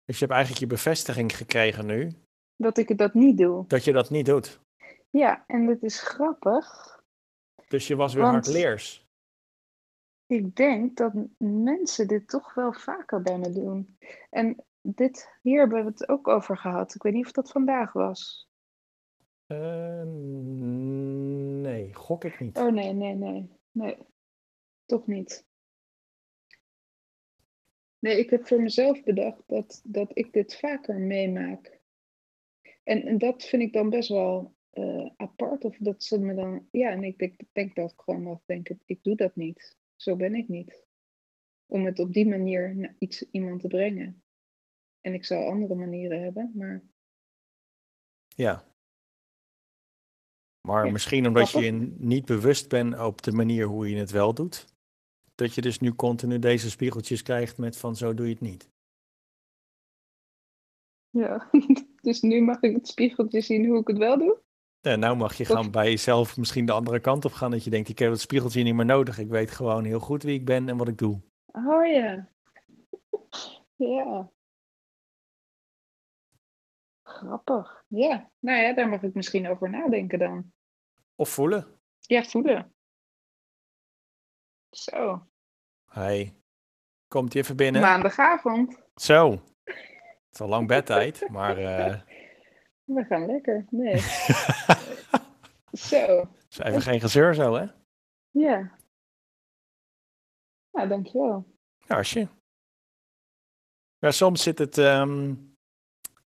Dus 0.05 0.19
je 0.19 0.25
hebt 0.25 0.31
eigenlijk 0.37 0.61
je 0.61 0.67
bevestiging 0.67 1.37
gekregen 1.37 1.87
nu 1.87 2.13
Dat 2.57 2.79
ik 2.79 2.99
dat 2.99 3.15
niet 3.15 3.39
doe. 3.39 3.67
dat 3.67 3.85
je 3.85 3.93
dat 3.93 4.11
niet 4.11 4.27
doet. 4.27 4.61
Ja, 5.11 5.45
en 5.47 5.67
dat 5.67 5.83
is 5.83 6.01
grappig. 6.01 6.93
Dus 7.69 7.87
je 7.87 7.97
was 7.97 8.15
weer 8.15 8.25
hardleers. 8.25 9.07
Ik 10.27 10.57
denk 10.57 10.97
dat 10.97 11.13
mensen 11.39 12.09
dit 12.09 12.29
toch 12.29 12.55
wel 12.55 12.73
vaker 12.73 13.23
bij 13.23 13.39
me 13.39 13.53
doen. 13.53 13.99
En 14.31 14.65
dit, 14.81 15.39
hier 15.43 15.59
hebben 15.61 15.85
we 15.85 15.91
het 15.91 16.09
ook 16.09 16.29
over 16.29 16.59
gehad. 16.59 16.95
Ik 16.95 17.03
weet 17.03 17.13
niet 17.13 17.27
of 17.27 17.33
dat 17.33 17.51
vandaag 17.51 17.93
was. 17.93 18.49
Eh, 19.55 20.03
nee, 21.63 21.95
gok 21.95 22.25
ik 22.25 22.41
niet. 22.41 22.59
Oh 22.59 22.73
nee, 22.73 22.93
nee, 22.93 23.15
nee. 23.15 23.49
Nee, 23.71 23.97
toch 24.87 25.07
niet. 25.07 25.47
Nee, 27.99 28.19
ik 28.19 28.31
heb 28.31 28.47
voor 28.47 28.63
mezelf 28.63 29.03
bedacht 29.03 29.43
dat, 29.47 29.81
dat 29.85 30.11
ik 30.19 30.33
dit 30.33 30.57
vaker 30.57 30.99
meemaak. 31.01 31.81
En, 32.83 33.03
en 33.03 33.19
dat 33.19 33.45
vind 33.45 33.63
ik 33.63 33.73
dan 33.73 33.91
best 33.91 34.09
wel 34.09 34.55
eh, 34.71 35.11
apart. 35.17 35.65
Of 35.65 35.77
dat 35.77 36.05
ze 36.05 36.19
me 36.21 36.35
dan. 36.35 36.69
Ja, 36.71 36.91
en 36.91 37.05
ik 37.05 37.19
denk, 37.19 37.41
denk 37.53 37.75
dat 37.75 37.93
ik 37.93 38.01
gewoon 38.01 38.23
nog 38.23 38.41
denk: 38.45 38.69
ik- 38.69 38.83
ik 38.85 39.03
doe 39.03 39.17
dat 39.17 39.37
niet. 39.37 39.77
Zo 39.97 40.17
ben 40.17 40.35
ik 40.35 40.49
niet. 40.49 40.87
Om 41.67 41.85
het 41.85 41.99
op 41.99 42.13
die 42.13 42.27
manier 42.29 42.77
naar 42.77 42.95
iets, 42.99 43.31
iemand 43.31 43.61
te 43.61 43.69
brengen. 43.69 44.23
En 45.01 45.15
ik 45.15 45.25
zou 45.25 45.45
andere 45.45 45.75
manieren 45.75 46.23
hebben, 46.23 46.53
maar 46.55 46.83
Ja. 48.29 48.65
Maar 50.67 50.87
Ja, 50.87 50.93
misschien 50.93 51.27
omdat 51.27 51.51
je 51.51 51.71
niet 51.99 52.25
bewust 52.25 52.69
bent 52.69 52.99
op 52.99 53.23
de 53.23 53.33
manier 53.33 53.67
hoe 53.67 53.91
je 53.91 53.97
het 53.97 54.11
wel 54.11 54.35
doet. 54.35 54.67
Dat 55.35 55.55
je 55.55 55.61
dus 55.61 55.79
nu 55.79 55.95
continu 55.95 56.39
deze 56.39 56.71
spiegeltjes 56.71 57.23
krijgt 57.23 57.59
met 57.59 57.77
van 57.77 57.97
zo 57.97 58.15
doe 58.15 58.27
je 58.27 58.33
het 58.33 58.41
niet. 58.41 58.71
ja. 61.11 61.51
dus 62.03 62.21
nu 62.21 62.43
mag 62.43 62.61
ik 62.61 62.75
het 62.75 62.89
spiegeltje 62.89 63.41
zien 63.41 63.67
hoe 63.67 63.81
ik 63.81 63.87
het 63.87 63.99
wel 63.99 64.19
doe. 64.19 64.43
En 64.81 65.01
nou 65.01 65.17
mag 65.17 65.35
je 65.35 65.45
gaan 65.45 65.71
bij 65.71 65.91
jezelf 65.91 66.37
misschien 66.37 66.67
de 66.67 66.73
andere 66.73 67.01
kant 67.01 67.25
op 67.25 67.33
gaan. 67.33 67.51
Dat 67.51 67.65
je 67.65 67.71
denkt, 67.71 67.89
ik 67.89 67.99
heb 67.99 68.11
het 68.11 68.21
spiegeltje 68.21 68.63
niet 68.63 68.75
meer 68.75 68.85
nodig. 68.85 69.19
Ik 69.19 69.29
weet 69.29 69.51
gewoon 69.51 69.85
heel 69.85 70.01
goed 70.01 70.23
wie 70.23 70.39
ik 70.39 70.45
ben 70.45 70.69
en 70.69 70.77
wat 70.77 70.89
ik 70.89 70.99
doe. 70.99 71.21
Oh 71.47 71.87
ja. 71.87 72.29
Ja. 73.77 74.33
Grappig. 77.03 77.85
Ja. 77.89 78.31
Nou 78.39 78.63
ja, 78.63 78.75
daar 78.75 78.89
mag 78.89 79.03
ik 79.03 79.15
misschien 79.15 79.49
over 79.49 79.71
nadenken 79.71 80.19
dan. 80.19 80.53
Of 81.25 81.31
voelen. 81.31 81.67
Ja, 82.01 82.23
voelen. 82.23 82.75
Zo. 84.71 85.27
Hey, 85.91 86.37
komt 87.09 87.35
even 87.35 87.57
binnen? 87.57 87.81
Maandagavond. 87.81 88.83
Zo. 88.95 89.31
Het 89.65 90.33
is 90.33 90.41
al 90.41 90.49
lang 90.49 90.69
bedtijd, 90.69 91.29
maar... 91.29 91.59
eh 91.59 92.01
We 92.85 93.05
gaan 93.05 93.27
lekker. 93.27 93.67
Nee. 93.71 93.99
Zo. 95.91 96.31
is 96.49 96.59
even 96.59 96.83
geen 96.83 97.01
gezeur 97.01 97.35
zo, 97.35 97.55
hè? 97.55 97.67
Ja. 98.31 98.79
Nou, 100.71 100.89
dankjewel. 100.89 101.57
Ja, 101.79 101.97
als 101.97 102.13
je. 102.13 102.29
Ja, 103.99 104.11
soms 104.11 104.43
zit 104.43 104.59
het. 104.59 104.79
ehm, 104.79 105.35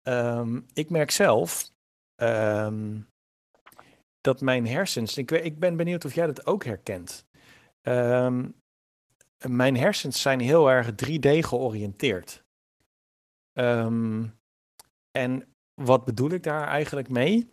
ehm, 0.02 0.60
ik 0.72 0.90
merk 0.90 1.10
zelf 1.10 1.70
ehm, 2.14 3.00
dat 4.28 4.40
mijn 4.40 4.66
hersens. 4.66 5.16
Ik, 5.16 5.30
ik 5.30 5.58
ben 5.58 5.76
benieuwd 5.76 6.04
of 6.04 6.14
jij 6.14 6.26
dat 6.26 6.46
ook 6.46 6.64
herkent. 6.64 7.26
Ehm, 7.80 8.48
mijn 9.46 9.76
hersens 9.76 10.20
zijn 10.20 10.40
heel 10.40 10.70
erg 10.70 10.90
3D 10.94 11.44
georiënteerd. 11.44 12.44
Ehm, 13.52 14.26
en 15.10 15.54
wat 15.74 16.04
bedoel 16.04 16.30
ik 16.30 16.42
daar 16.42 16.66
eigenlijk 16.66 17.08
mee? 17.08 17.50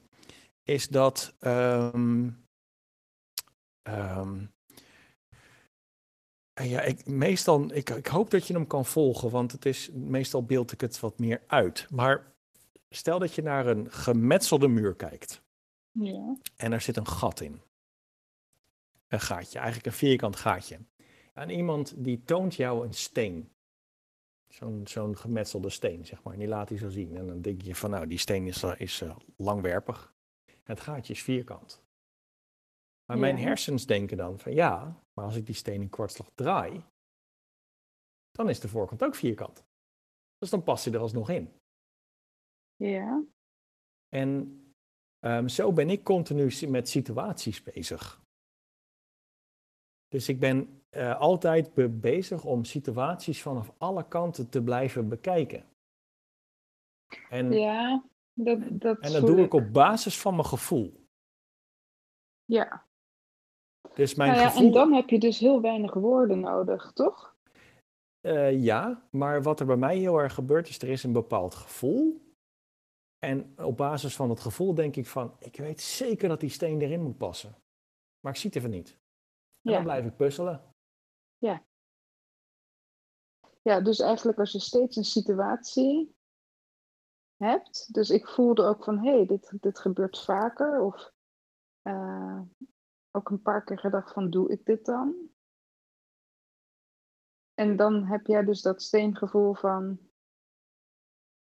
Is 0.64 0.88
dat. 0.88 1.36
en 1.40 2.46
Ja, 6.54 6.82
ik, 6.82 7.06
meestal, 7.06 7.74
ik, 7.74 7.90
ik 7.90 8.08
hoop 8.08 8.30
dat 8.30 8.48
je 8.48 8.54
hem 8.54 8.68
kan 8.68 8.86
volgen, 8.86 9.30
want 9.30 9.52
het 9.52 9.66
is, 9.66 9.90
meestal 9.94 10.44
beeld 10.44 10.72
ik 10.72 10.82
het 10.82 11.00
wat 11.00 11.20
meer 11.20 11.44
uit. 11.48 11.88
Maar 11.90 12.34
stel 12.90 13.20
dat 13.20 13.36
je 13.36 13.42
naar 13.42 13.68
een 13.68 13.92
gemetselde 13.92 14.68
muur 14.68 14.96
kijkt 14.96 15.45
Ja. 16.00 16.36
en 16.56 16.72
er 16.72 16.82
zit 16.82 16.98
een 16.98 17.08
gat 17.08 17.40
in. 17.42 17.62
Een 19.08 19.20
gaatje, 19.20 19.58
eigenlijk 19.58 19.88
een 19.88 19.94
vierkant 19.94 20.36
gaatje. 20.36 20.80
En 21.34 21.50
iemand 21.50 22.04
die 22.04 22.24
toont 22.24 22.56
jou 22.56 22.86
een 22.86 22.94
steen. 22.94 23.50
Zo'n 24.48 24.88
zo'n 24.88 25.18
gemetselde 25.18 25.70
steen, 25.70 26.06
zeg 26.06 26.24
maar. 26.24 26.34
En 26.34 26.40
die 26.40 26.48
laat 26.48 26.70
hij 26.70 26.78
zo 26.78 26.90
zien. 26.90 27.16
En 27.18 27.28
dan 27.28 27.42
denk 27.42 27.62
je 27.62 27.76
van, 27.76 27.90
nou, 27.90 28.08
die 28.08 28.18
steen 28.18 28.48
is, 28.48 28.64
eh, 28.64 28.74
is 28.78 29.02
eh, 29.02 29.16
langwerpig. 29.38 30.14
Het 30.64 30.80
gaatje 30.80 31.14
is 31.14 31.24
vierkant. 31.24 31.84
Maar 33.06 33.18
mijn 33.18 33.38
hersens 33.38 33.86
denken 33.86 34.18
dan 34.18 34.40
van, 34.40 34.54
ja, 34.54 35.04
maar 35.14 35.26
als 35.26 35.36
ik 35.36 35.46
die 35.46 35.56
steen 35.56 35.82
in 35.82 35.90
kwartslag 35.90 36.30
draai, 36.36 36.84
dan 38.32 38.50
is 38.50 38.60
de 38.60 38.68
voorkant 38.68 39.04
ook 39.04 39.16
vierkant. 39.16 39.66
Dus 40.38 40.50
dan 40.50 40.64
past 40.64 40.86
hij 40.86 40.94
er 40.94 41.00
alsnog 41.00 41.30
in. 41.30 41.54
Ja. 42.76 43.24
En 44.10 44.60
ehm, 45.26 45.48
zo 45.48 45.74
ben 45.74 45.90
ik 45.90 46.04
continu 46.04 46.68
met 46.68 46.90
situaties 46.90 47.64
bezig. 47.64 48.22
Dus 50.08 50.30
ik 50.30 50.40
ben 50.40 50.84
eh, 50.90 51.20
altijd 51.20 51.74
be- 51.74 51.90
bezig 51.90 52.44
om 52.44 52.64
situaties 52.64 53.42
vanaf 53.42 53.74
alle 53.78 54.08
kanten 54.08 54.50
te 54.50 54.64
blijven 54.64 55.10
bekijken. 55.10 55.66
En, 57.30 57.52
Ja. 57.52 58.04
Dat, 58.34 58.60
dat 58.72 59.00
en 59.00 59.12
dat 59.12 59.26
doe 59.28 59.40
ik 59.42 59.54
op 59.54 59.74
basis 59.74 60.20
van 60.22 60.36
mijn 60.36 60.46
gevoel. 60.48 61.06
Ja. 62.46 62.86
Dus 63.94 64.16
mijn 64.16 64.30
Nou 64.30 64.42
ja, 64.42 64.50
gevoel. 64.50 64.66
en 64.68 64.74
dan 64.74 64.94
heb 64.94 65.10
je 65.10 65.20
dus 65.20 65.40
heel 65.40 65.62
weinig 65.62 65.94
woorden 65.94 66.40
nodig, 66.40 66.92
toch? 66.94 67.36
Eh, 68.22 68.64
ja, 68.64 69.08
maar 69.12 69.42
wat 69.44 69.60
er 69.60 69.66
bij 69.66 69.76
mij 69.78 69.98
heel 69.98 70.18
erg 70.18 70.34
gebeurt 70.34 70.68
is, 70.70 70.80
er 70.82 70.90
is 70.90 71.04
een 71.04 71.12
bepaald 71.14 71.56
gevoel. 71.56 72.25
En 73.26 73.60
op 73.66 73.78
basis 73.78 74.16
van 74.16 74.30
het 74.30 74.40
gevoel 74.40 74.74
denk 74.74 74.96
ik 74.96 75.08
van, 75.08 75.36
ik 75.40 75.58
weet 75.58 75.82
zeker 75.82 76.30
dat 76.30 76.40
die 76.40 76.50
steen 76.50 76.82
erin 76.82 77.02
moet 77.02 77.18
passen. 77.18 77.56
Maar 78.20 78.32
ik 78.32 78.38
zie 78.40 78.50
het 78.50 78.58
even 78.58 78.70
niet. 78.70 78.90
En 78.90 79.72
Ja. 79.72 79.74
dan 79.74 79.84
blijf 79.84 80.06
ik 80.06 80.16
puzzelen. 80.16 80.74
Ja, 83.62 83.82
dus 83.82 84.00
eigenlijk 84.00 84.40
als 84.40 84.52
je 84.52 84.60
steeds 84.60 84.96
een 84.96 85.04
situatie 85.04 86.16
hebt. 87.36 87.94
Dus 87.94 88.10
ik 88.10 88.28
voelde 88.28 88.64
ook 88.64 88.84
van, 88.84 88.98
hé, 88.98 89.16
hey, 89.16 89.26
dit, 89.26 89.58
dit 89.62 89.80
gebeurt 89.80 90.20
vaker. 90.20 90.82
Of 90.82 91.12
eh, 91.82 92.42
ook 93.12 93.30
een 93.30 93.42
paar 93.42 93.64
keer 93.64 93.80
gedacht 93.80 94.14
van, 94.14 94.30
doe 94.30 94.52
ik 94.52 94.66
dit 94.66 94.86
dan? 94.86 95.30
En 97.54 97.76
dan 97.76 98.04
heb 98.04 98.26
jij 98.26 98.44
dus 98.44 98.62
dat 98.62 98.82
steengevoel 98.82 99.54
van, 99.54 100.00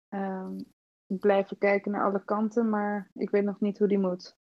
ehm, 0.07 0.59
blijven 1.07 1.57
kijken 1.57 1.91
naar 1.91 2.05
alle 2.05 2.23
kanten, 2.25 2.69
maar 2.69 3.11
ik 3.13 3.29
weet 3.29 3.43
nog 3.43 3.59
niet 3.59 3.77
hoe 3.77 3.87
die 3.87 3.99
moet. 3.99 4.37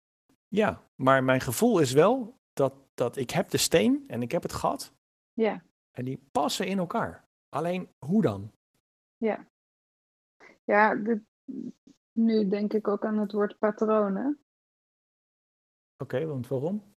Ja, 0.49 0.83
maar 0.95 1.25
mijn 1.25 1.41
gevoel 1.41 1.79
is 1.79 1.93
wel 1.93 2.41
dat, 2.53 2.75
dat 2.95 3.17
ik 3.17 3.31
heb 3.31 3.49
de 3.49 3.59
steen 3.59 4.05
en 4.07 4.23
ik 4.23 4.33
heb 4.33 4.43
het 4.43 4.53
gat. 4.53 4.95
Ja. 5.33 5.63
En 5.91 6.05
die 6.05 6.29
passen 6.33 6.67
in 6.67 6.79
elkaar. 6.79 7.29
Alleen, 7.49 7.89
hoe 7.99 8.23
dan? 8.23 8.53
Ja, 9.17 9.49
ja 10.65 10.95
dit, 10.95 11.21
nu 12.13 12.49
denk 12.49 12.73
ik 12.73 12.89
ook 12.89 13.05
aan 13.05 13.19
het 13.19 13.33
woord 13.33 13.59
patronen. 13.59 14.39
Oké, 15.97 16.27
want 16.27 16.49
waarom? 16.49 16.95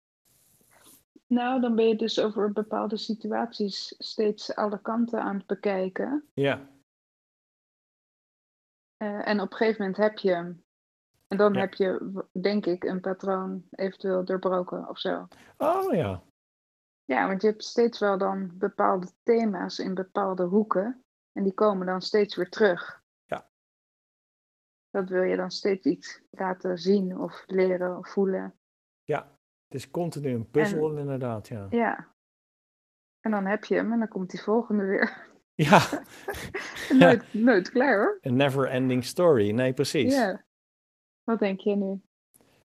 Nou, 1.27 1.61
dan 1.61 1.75
ben 1.75 1.89
je 1.89 1.97
dus 1.97 2.21
over 2.21 2.53
bepaalde 2.53 2.97
situaties 2.97 3.95
steeds 3.99 4.55
alle 4.55 4.81
kanten 4.81 5.23
aan 5.23 5.37
het 5.37 5.47
bekijken. 5.47 6.25
Ja, 6.35 6.69
Eh, 8.97 9.29
en 9.29 9.41
op 9.41 9.51
een 9.51 9.57
gegeven 9.57 9.81
moment 9.81 10.03
heb 10.03 10.19
je 10.19 10.31
hem. 10.31 10.65
En 11.27 11.37
dan 11.37 11.53
Ja. 11.53 11.61
heb 11.61 11.75
je, 11.75 12.23
denk 12.41 12.67
ik, 12.67 12.85
een 12.85 13.01
patroon 13.01 13.67
eventueel 13.71 14.25
doorbroken 14.25 14.89
of 14.89 14.99
zo. 14.99 15.29
oh 15.57 15.93
ja. 15.95 16.23
Ja, 17.05 17.27
want 17.27 17.43
je 17.43 17.49
hebt 17.49 17.65
steeds 17.65 17.99
wel 17.99 18.19
dan 18.19 18.51
bepaalde 18.59 19.07
thema's 19.23 19.79
in 19.79 19.95
bepaalde 19.95 20.43
hoeken. 20.45 21.05
En 21.33 21.43
die 21.43 21.55
komen 21.55 21.87
dan 21.87 22.03
steeds 22.03 22.37
weer 22.37 22.49
terug. 22.51 23.03
Ja. 23.25 23.51
Dat 24.91 25.09
wil 25.09 25.23
je 25.23 25.37
dan 25.37 25.51
steeds 25.51 25.87
iets 25.87 26.23
laten 26.31 26.79
zien 26.79 27.19
of 27.19 27.43
leren 27.47 27.99
of 27.99 28.09
voelen. 28.09 28.59
Ja, 29.03 29.23
het 29.69 29.75
is 29.75 29.91
continu 29.91 30.31
een 30.35 30.51
puzzel 30.51 30.97
inderdaad, 30.99 31.49
ja. 31.49 31.67
Ja. 31.71 32.13
En 33.21 33.31
dan 33.31 33.47
heb 33.47 33.65
je 33.65 33.75
hem 33.75 33.93
en 33.93 33.99
dan 33.99 34.09
komt 34.09 34.31
die 34.31 34.43
volgende 34.43 34.85
weer. 34.85 35.33
Ja, 35.67 36.03
nooit, 36.93 37.35
nooit 37.35 37.71
klaar 37.71 37.99
hoor. 37.99 38.19
een 38.21 38.37
never 38.37 38.69
ending 38.69 39.05
story. 39.05 39.51
Nee, 39.51 39.73
precies. 39.73 40.15
Ja. 40.15 40.45
Wat 41.25 41.39
denk 41.39 41.61
je 41.61 41.77
nu? 41.77 42.01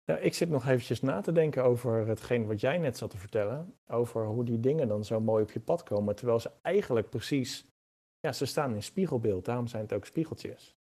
Nou, 0.05 0.21
ik 0.21 0.35
zit 0.35 0.49
nog 0.49 0.67
eventjes 0.67 1.01
na 1.01 1.21
te 1.21 1.33
denken 1.33 1.65
over 1.65 2.07
hetgeen 2.07 2.47
wat 2.47 2.61
jij 2.61 2.79
net 2.79 2.97
zat 2.97 3.11
te 3.11 3.19
vertellen. 3.19 3.75
Over 3.87 4.27
hoe 4.27 4.45
die 4.45 4.61
dingen 4.61 4.89
dan 4.89 5.05
zo 5.05 5.21
mooi 5.21 5.43
op 5.43 5.51
je 5.51 5.61
pad 5.61 5.83
komen. 5.83 6.17
Terwijl 6.17 6.41
ze 6.41 6.51
eigenlijk 6.63 7.11
precies, 7.11 7.67
ja, 8.21 8.33
ze 8.33 8.47
staan 8.47 8.75
in 8.75 8.83
spiegelbeeld. 8.83 9.45
Daarom 9.45 9.67
zijn 9.67 9.83
het 9.83 9.93
ook 9.93 10.05
spiegeltjes. 10.05 10.77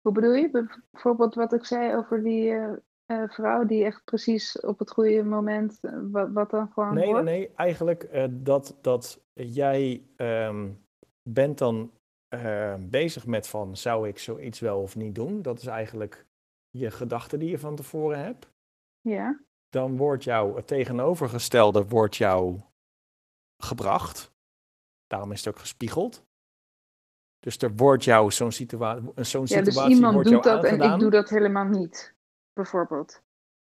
Hoe 0.00 0.12
bedoel 0.12 0.34
je? 0.34 0.68
Bijvoorbeeld 0.90 1.34
wat 1.34 1.52
ik 1.52 1.64
zei 1.64 1.96
over 1.96 2.22
die 2.22 2.50
eh, 2.50 2.72
eh, 3.06 3.28
vrouw 3.28 3.64
die 3.64 3.84
echt 3.84 4.04
precies 4.04 4.60
op 4.60 4.78
het 4.78 4.90
goede 4.90 5.22
moment, 5.22 5.78
eh, 5.82 5.92
wat, 6.02 6.32
wat 6.32 6.50
dan 6.50 6.70
gewoon 6.72 6.94
Nee, 6.94 7.14
nee. 7.14 7.54
Eigenlijk 7.54 8.02
eh, 8.02 8.26
dat, 8.30 8.78
dat 8.80 9.20
jij 9.32 10.02
ehm, 10.16 10.70
bent 11.22 11.58
dan 11.58 11.90
bezig 12.78 13.26
met 13.26 13.48
van, 13.48 13.76
zou 13.76 14.08
ik 14.08 14.18
zoiets 14.18 14.60
wel 14.60 14.80
of 14.80 14.96
niet 14.96 15.14
doen? 15.14 15.42
Dat 15.42 15.58
is 15.58 15.66
eigenlijk 15.66 16.26
je 16.70 16.90
gedachte 16.90 17.38
die 17.38 17.50
je 17.50 17.58
van 17.58 17.76
tevoren 17.76 18.18
hebt. 18.18 18.48
Ja, 19.00 19.40
dan 19.68 19.96
wordt 19.96 20.24
jou 20.24 20.56
het 20.56 20.66
tegenovergestelde 20.66 21.86
wordt 21.86 22.16
jou 22.16 22.60
gebracht. 23.62 24.32
Daarom 25.06 25.32
is 25.32 25.44
het 25.44 25.54
ook 25.54 25.60
gespiegeld. 25.60 26.24
Dus 27.38 27.58
er 27.58 27.76
wordt 27.76 28.04
jou 28.04 28.30
zo'n 28.30 28.52
situa 28.52 29.00
zo'n 29.14 29.44
ja 29.46 29.62
dus 29.62 29.74
situatie 29.74 29.94
iemand 29.94 30.14
wordt 30.14 30.28
doet 30.28 30.42
dat 30.42 30.64
en 30.64 30.80
ik 30.80 30.98
doe 30.98 31.10
dat 31.10 31.28
helemaal 31.28 31.64
niet, 31.64 32.15
bijvoorbeeld. 32.56 33.22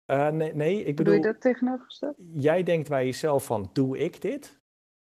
Eh, 0.05 0.29
nee, 0.29 0.53
nee, 0.55 0.83
ik 0.83 0.95
Bedoel 0.95 1.13
je 1.13 1.19
bedoel, 1.19 1.33
dat 1.33 1.41
tegenovergesteld? 1.41 2.15
jij 2.33 2.63
denkt 2.63 2.89
bij 2.89 3.05
jezelf 3.05 3.45
van, 3.45 3.69
doe 3.73 3.97
ik 3.97 4.21
dit? 4.21 4.61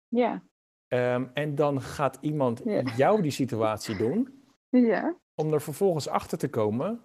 Ja, 0.09 0.43
Ehm, 0.87 1.27
en 1.35 1.55
dan 1.55 1.81
gaat 1.81 2.19
iemand 2.21 2.61
Ja. 2.65 2.83
jou 2.97 3.23
die 3.23 3.31
situatie 3.31 3.97
doen, 3.97 4.45
ja, 4.69 5.17
om 5.35 5.53
er 5.53 5.61
vervolgens 5.61 6.09
achter 6.09 6.39
te 6.39 6.51
komen 6.51 7.03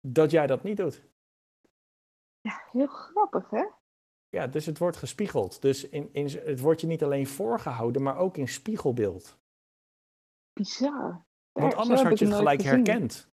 dat 0.00 0.30
jij 0.30 0.46
dat 0.46 0.62
niet 0.62 0.76
doet. 0.76 1.04
ja, 2.40 2.62
heel 2.72 2.86
grappig 2.86 3.50
hè? 3.50 3.64
Ja, 4.28 4.46
dus 4.46 4.66
het 4.66 4.78
wordt 4.78 4.96
gespiegeld. 4.96 5.62
Dus 5.62 5.88
in, 5.88 6.08
in, 6.12 6.26
het 6.26 6.60
wordt 6.60 6.80
je 6.80 6.86
niet 6.86 7.02
alleen 7.04 7.26
voorgehouden, 7.26 8.02
maar 8.02 8.16
ook 8.16 8.36
in 8.36 8.48
spiegelbeeld. 8.48 9.38
Bizar. 10.52 11.24
Want 11.52 11.70
Daar- 11.70 11.80
anders 11.80 12.02
had 12.02 12.18
je 12.18 12.24
het 12.26 12.34
gelijk 12.34 12.62
gezien. 12.62 12.84
herkend. 12.86 13.30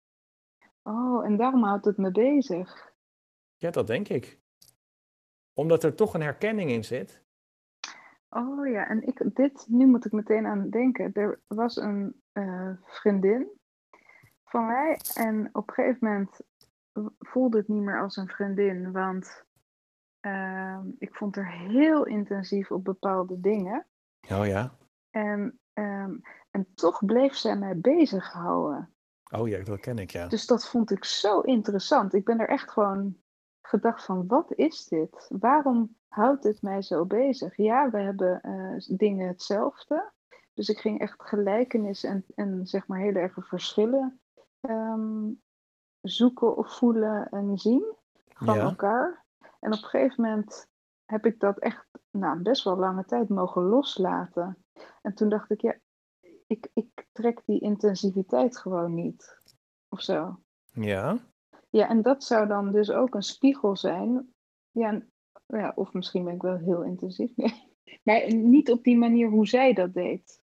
Oh, 0.87 1.25
en 1.25 1.37
daarom 1.37 1.63
houdt 1.63 1.85
het 1.85 1.97
me 1.97 2.11
bezig. 2.11 2.93
Ja, 3.55 3.71
dat 3.71 3.87
denk 3.87 4.07
ik. 4.07 4.39
Omdat 5.53 5.83
er 5.83 5.95
toch 5.95 6.13
een 6.13 6.21
herkenning 6.21 6.69
in 6.69 6.83
zit. 6.83 7.25
Oh 8.29 8.67
ja, 8.67 8.87
en 8.87 9.07
ik, 9.07 9.35
dit, 9.35 9.65
nu 9.69 9.85
moet 9.85 10.05
ik 10.05 10.11
meteen 10.11 10.45
aan 10.45 10.69
denken. 10.69 11.13
Er 11.13 11.41
was 11.47 11.75
een 11.75 12.21
eh, 12.31 12.71
vriendin 12.83 13.47
van 14.43 14.65
mij 14.65 14.99
en 15.13 15.49
op 15.51 15.67
een 15.67 15.73
gegeven 15.73 16.07
moment 16.07 16.41
voelde 17.19 17.57
het 17.57 17.67
niet 17.67 17.81
meer 17.81 18.01
als 18.01 18.15
een 18.15 18.27
vriendin, 18.27 18.91
want 18.91 19.43
ehm, 20.19 20.87
ik 20.97 21.15
vond 21.15 21.35
haar 21.35 21.59
heel 21.59 22.05
intensief 22.05 22.71
op 22.71 22.83
bepaalde 22.83 23.39
dingen. 23.39 23.87
Oh 24.31 24.45
ja. 24.45 24.77
En, 25.09 25.59
ehm, 25.73 26.17
en 26.51 26.73
toch 26.73 27.05
bleef 27.05 27.35
zij 27.35 27.57
mij 27.57 27.79
bezighouden. 27.79 28.96
Oh 29.35 29.47
ja, 29.47 29.63
dat 29.63 29.79
ken 29.79 29.97
ik, 29.97 30.11
ja. 30.11 30.27
Dus 30.27 30.45
dat 30.45 30.67
vond 30.67 30.91
ik 30.91 31.03
zo 31.05 31.39
interessant. 31.39 32.13
Ik 32.13 32.25
ben 32.25 32.39
er 32.39 32.49
echt 32.49 32.71
gewoon 32.71 33.17
gedacht 33.61 34.05
van, 34.05 34.27
wat 34.27 34.53
is 34.53 34.85
dit? 34.85 35.25
Waarom 35.39 35.95
houdt 36.07 36.43
dit 36.43 36.61
mij 36.61 36.81
zo 36.81 37.05
bezig? 37.05 37.55
Ja, 37.57 37.89
we 37.89 37.99
hebben 37.99 38.41
eh, 38.41 38.97
dingen 38.97 39.27
hetzelfde. 39.27 40.11
Dus 40.53 40.69
ik 40.69 40.77
ging 40.79 40.99
echt 40.99 41.23
gelijkenis 41.23 42.03
en, 42.03 42.25
en 42.35 42.67
zeg 42.67 42.87
maar 42.87 42.99
hele 42.99 43.19
erge 43.19 43.41
verschillen 43.41 44.19
ehm, 44.61 45.29
zoeken 46.01 46.57
of 46.57 46.77
voelen 46.77 47.29
en 47.29 47.57
zien 47.57 47.95
van 48.27 48.55
Ja. 48.55 48.61
elkaar. 48.61 49.25
En 49.59 49.73
op 49.73 49.83
een 49.83 49.89
gegeven 49.89 50.23
moment 50.23 50.67
heb 51.05 51.25
ik 51.25 51.39
dat 51.39 51.57
echt 51.57 51.87
nou, 52.11 52.39
best 52.39 52.63
wel 52.63 52.77
lange 52.77 53.05
tijd 53.05 53.29
mogen 53.29 53.63
loslaten. 53.63 54.65
En 55.01 55.13
toen 55.13 55.29
dacht 55.29 55.49
ik, 55.51 55.61
ja, 55.61 55.75
ik, 56.47 56.67
ik 56.73 57.05
trek 57.11 57.41
die 57.45 57.59
intensiviteit 57.59 58.57
gewoon 58.57 58.93
niet. 58.93 59.41
Of 59.89 60.01
zo. 60.01 60.39
Ja. 60.73 61.17
Ja, 61.69 61.89
en 61.89 62.01
dat 62.01 62.23
zou 62.23 62.47
dan 62.47 62.71
dus 62.71 62.91
ook 62.91 63.15
een 63.15 63.21
spiegel 63.23 63.75
zijn. 63.77 64.33
Ja, 64.71 64.87
en- 64.87 65.11
ja 65.47 65.71
of 65.75 65.93
misschien 65.93 66.23
ben 66.23 66.33
ik 66.33 66.41
wel 66.41 66.57
heel 66.57 66.83
intensief. 66.83 67.35
Nee. 67.35 67.65
Maar 68.03 68.33
niet 68.33 68.71
op 68.71 68.83
die 68.83 68.97
manier 68.97 69.29
hoe 69.29 69.47
zij 69.47 69.73
dat 69.73 69.93
deed. 69.93 70.41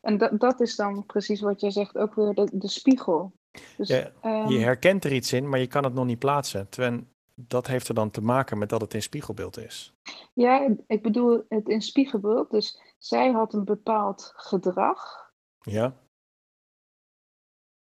En 0.00 0.18
dat, 0.18 0.40
dat 0.40 0.60
is 0.60 0.76
dan 0.76 1.06
precies 1.06 1.40
wat 1.40 1.60
jij 1.60 1.70
zegt, 1.70 1.96
ook 1.98 2.14
weer 2.14 2.34
de, 2.34 2.48
de 2.52 2.68
spiegel. 2.68 3.32
Dus, 3.76 3.88
Ja, 3.88 4.10
ehm, 4.20 4.48
Je 4.48 4.58
herkent 4.58 5.04
er 5.04 5.12
iets 5.12 5.32
in, 5.32 5.48
maar 5.48 5.58
je 5.58 5.66
kan 5.66 5.84
het 5.84 5.94
nog 5.94 6.04
niet 6.04 6.18
plaatsen. 6.18 6.68
Terwijl 6.68 7.00
dat 7.34 7.66
heeft 7.66 7.88
er 7.88 7.94
dan 7.94 8.10
te 8.10 8.20
maken 8.22 8.58
met 8.58 8.68
dat 8.68 8.80
het 8.80 8.94
in 8.94 9.02
spiegelbeeld 9.02 9.56
is. 9.58 9.94
ja, 10.34 10.76
ik 10.86 11.02
bedoel 11.02 11.44
het 11.48 11.68
in 11.68 11.82
spiegelbeeld. 11.82 12.50
Dus 12.50 12.91
zij 13.02 13.30
had 13.30 13.54
een 13.54 13.64
bepaald 13.64 14.32
gedrag. 14.36 15.30
Ja. 15.60 15.96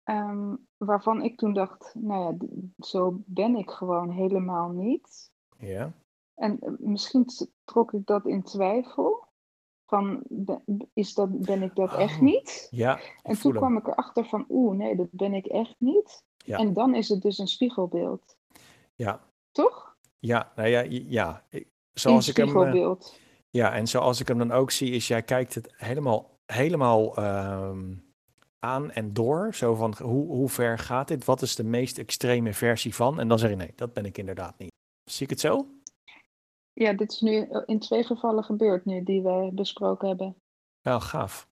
ehm, 0.03 0.55
waarvan 0.77 1.21
ik 1.21 1.37
toen 1.37 1.53
dacht, 1.53 1.95
nou 1.95 2.23
ja, 2.23 2.47
zo 2.85 3.21
ben 3.25 3.55
ik 3.55 3.69
gewoon 3.69 4.09
helemaal 4.11 4.69
niet. 4.69 5.31
Ja. 5.57 5.91
En 6.35 6.59
eh, 6.59 6.71
misschien 6.77 7.25
trok 7.63 7.93
ik 7.93 8.05
dat 8.05 8.25
in 8.25 8.43
twijfel. 8.43 9.25
Van, 9.85 10.23
is 10.93 11.13
dat, 11.13 11.39
ben 11.41 11.61
ik 11.63 11.75
dat 11.75 11.93
echt 11.93 12.15
Oh, 12.15 12.21
niet? 12.21 12.67
Ja. 12.71 12.99
En 13.23 13.39
toen 13.39 13.53
kwam 13.53 13.77
ik 13.77 13.87
erachter 13.87 14.25
van, 14.25 14.45
oeh, 14.49 14.77
nee, 14.77 14.95
dat 14.95 15.07
ben 15.11 15.33
ik 15.33 15.45
echt 15.45 15.75
niet. 15.79 16.23
Ja. 16.37 16.57
En 16.57 16.73
dan 16.73 16.95
is 16.95 17.09
het 17.09 17.21
dus 17.21 17.37
een 17.37 17.47
spiegelbeeld. 17.47 18.37
Ja. 18.95 19.21
Toch? 19.51 19.97
Ja, 20.19 20.51
nou 20.55 20.67
ja, 20.67 20.79
ja. 20.89 21.45
Ik- 21.49 21.63
Een 21.63 21.71
Zoals 21.93 22.27
ik 22.27 22.37
hem, 22.37 22.45
eh, 22.45 22.51
spiegelbeeld. 22.51 23.19
Ja, 23.57 23.73
en 23.73 23.87
zoals 23.87 24.19
ik 24.19 24.27
hem 24.27 24.37
dan 24.37 24.51
ook 24.51 24.71
zie, 24.71 24.91
is 24.91 25.07
jij 25.07 25.23
kijkt 25.23 25.55
het 25.55 25.73
helemaal, 25.77 26.39
helemaal 26.45 27.15
ehm, 27.15 27.95
aan 28.59 28.91
en 28.91 29.13
door. 29.13 29.55
Zo 29.55 29.75
van, 29.75 29.95
hoe, 30.01 30.27
hoe 30.27 30.49
ver 30.49 30.79
gaat 30.79 31.07
dit? 31.07 31.25
Wat 31.25 31.41
is 31.41 31.55
de 31.55 31.63
meest 31.63 31.97
extreme 31.97 32.53
versie 32.53 32.95
van? 32.95 33.19
En 33.19 33.27
dan 33.27 33.39
zeg 33.39 33.49
je, 33.49 33.55
nee, 33.55 33.73
dat 33.75 33.93
ben 33.93 34.05
ik 34.05 34.17
inderdaad 34.17 34.57
niet. 34.57 34.71
Zie 35.09 35.23
ik 35.23 35.29
het 35.29 35.39
zo? 35.39 35.67
Ja, 36.73 36.93
dit 36.93 37.11
is 37.11 37.21
nu 37.21 37.41
eh, 37.41 37.61
in 37.65 37.79
twee 37.79 38.03
gevallen 38.03 38.43
gebeurd 38.43 38.85
nu, 38.85 39.03
die 39.03 39.21
we 39.21 39.49
besproken 39.53 40.07
hebben. 40.07 40.35
Nou, 40.81 41.01
gaaf. 41.01 41.47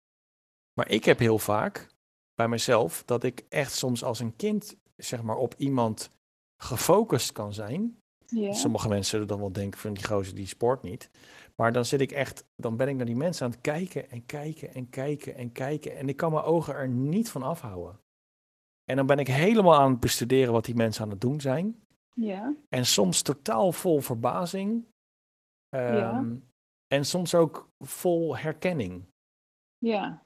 Maar 0.74 0.90
ik 0.90 1.06
heb 1.06 1.20
heel 1.20 1.40
vaak 1.40 1.88
bij 2.36 2.48
mezelf 2.48 3.04
dat 3.06 3.24
ik 3.24 3.46
echt 3.50 3.74
soms 3.74 4.04
als 4.04 4.20
een 4.20 4.36
kind, 4.36 4.76
zeg 4.96 5.24
maar, 5.24 5.38
op 5.38 5.54
iemand 5.58 6.10
gefocust 6.58 7.32
kan 7.32 7.54
zijn. 7.54 7.98
Ja, 8.28 8.54
Sommige 8.54 8.88
mensen 8.88 9.10
zullen 9.10 9.28
dan 9.28 9.40
wel 9.40 9.52
denken 9.52 9.80
van 9.80 9.94
die 9.94 10.06
gozer 10.06 10.36
die 10.36 10.48
sport 10.48 10.82
niet. 10.82 11.10
Maar 11.56 11.72
dan 11.74 11.86
zit 11.86 12.02
ik 12.02 12.12
echt, 12.12 12.46
dan 12.56 12.78
ben 12.78 12.88
ik 12.88 12.96
naar 12.96 13.06
die 13.06 13.16
mensen 13.16 13.46
aan 13.46 13.52
het 13.52 13.62
kijken 13.62 14.10
en 14.10 14.26
kijken 14.26 14.74
en 14.74 14.90
kijken 14.90 15.36
en 15.36 15.52
kijken. 15.52 15.96
En 15.98 16.10
ik 16.10 16.18
kan 16.18 16.32
mijn 16.32 16.44
ogen 16.44 16.74
er 16.76 16.88
niet 16.88 17.30
van 17.30 17.44
afhouden. 17.44 18.00
En 18.84 18.96
dan 18.96 19.06
ben 19.06 19.20
ik 19.20 19.28
helemaal 19.28 19.76
aan 19.80 19.92
het 19.92 20.00
bestuderen 20.00 20.54
wat 20.54 20.66
die 20.66 20.76
mensen 20.76 21.04
aan 21.04 21.10
het 21.10 21.22
doen 21.22 21.42
zijn. 21.42 21.84
ja, 22.14 22.56
En 22.70 22.86
soms 22.86 23.22
totaal 23.22 23.72
vol 23.72 24.00
verbazing. 24.00 24.86
Ja. 25.70 26.12
Ehm, 26.12 26.36
En 26.88 27.06
soms 27.06 27.36
ook 27.36 27.70
vol 27.80 28.38
herkenning. 28.38 29.06
ja, 29.78 30.26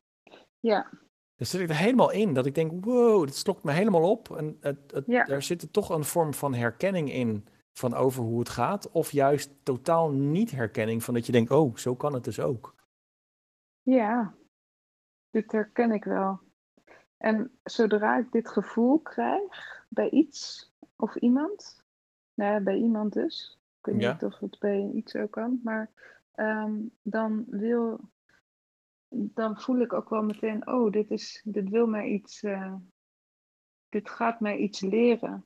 ja, 0.60 0.90
Dus 1.36 1.50
zit 1.50 1.62
ik 1.62 1.70
er 1.70 1.76
helemaal 1.78 2.12
in 2.12 2.34
dat 2.34 2.46
ik 2.46 2.56
denk, 2.56 2.86
wow, 2.86 3.26
dit 3.26 3.36
slokt 3.36 3.64
me 3.64 3.72
helemaal 3.72 4.10
op. 4.12 4.36
En 4.38 4.58
het, 4.60 4.92
het, 4.92 5.06
Ja. 5.08 5.28
er 5.28 5.42
zit 5.42 5.62
er 5.62 5.72
toch 5.72 5.90
een 5.90 6.04
vorm 6.04 6.34
van 6.34 6.54
herkenning 6.54 7.12
in 7.12 7.48
van 7.80 7.94
over 7.94 8.24
hoe 8.24 8.40
het 8.40 8.50
gaat. 8.50 8.92
Of 8.92 9.12
juist 9.12 9.52
totaal 9.64 10.12
niet 10.12 10.52
herkenning 10.52 11.04
van 11.04 11.14
dat 11.14 11.26
je 11.26 11.32
denkt, 11.32 11.52
oh, 11.52 11.76
zo 11.76 11.96
kan 11.96 12.14
het 12.14 12.24
dus 12.24 12.40
ook. 12.40 12.76
ja. 13.82 14.38
Dit 15.32 15.52
herken 15.52 15.92
ik 15.92 16.04
wel. 16.04 16.40
En 17.18 17.60
zodra 17.64 18.18
ik 18.18 18.32
dit 18.32 18.50
gevoel 18.50 19.00
krijg 19.00 19.86
bij 19.90 20.10
iets 20.10 20.72
of 20.96 21.16
iemand, 21.16 21.84
nou 22.34 22.54
ja, 22.54 22.60
bij 22.60 22.76
iemand 22.78 23.14
dus, 23.14 23.60
ik 23.80 23.86
weet 23.86 24.02
Ja. 24.02 24.12
niet 24.12 24.24
of 24.24 24.40
het 24.40 24.60
bij 24.60 24.92
iets 24.94 25.16
ook 25.16 25.32
kan, 25.32 25.60
maar 25.64 25.92
ehm, 26.32 26.82
dan 27.02 27.46
wil, 27.48 28.00
dan 29.10 29.60
voel 29.62 29.80
ik 29.80 29.94
ook 29.94 30.10
wel 30.10 30.24
meteen, 30.24 30.68
oh, 30.68 30.92
dit 30.92 31.12
is, 31.12 31.42
dit 31.46 31.70
wil 31.70 31.88
mij 31.88 32.08
iets, 32.08 32.44
eh, 32.44 32.76
dit 33.90 34.10
gaat 34.10 34.40
mij 34.40 34.58
iets 34.58 34.80
leren. 34.82 35.46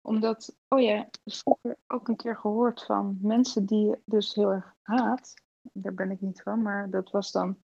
Omdat, 0.00 0.56
oh 0.68 0.80
ja, 0.80 1.08
vroeger 1.24 1.76
ook 1.86 2.08
een 2.08 2.16
keer 2.16 2.36
gehoord 2.36 2.82
van 2.84 3.18
mensen 3.20 3.66
die 3.66 3.86
je 3.86 4.00
dus 4.04 4.34
heel 4.34 4.50
erg 4.50 4.74
haat. 4.82 5.34
Daar 5.72 5.94
ben 5.94 6.10
ik 6.10 6.20
niet 6.20 6.42
van, 6.42 6.62
maar 6.62 6.90
dat 6.90 7.10
was 7.10 7.32
dan 7.32 7.62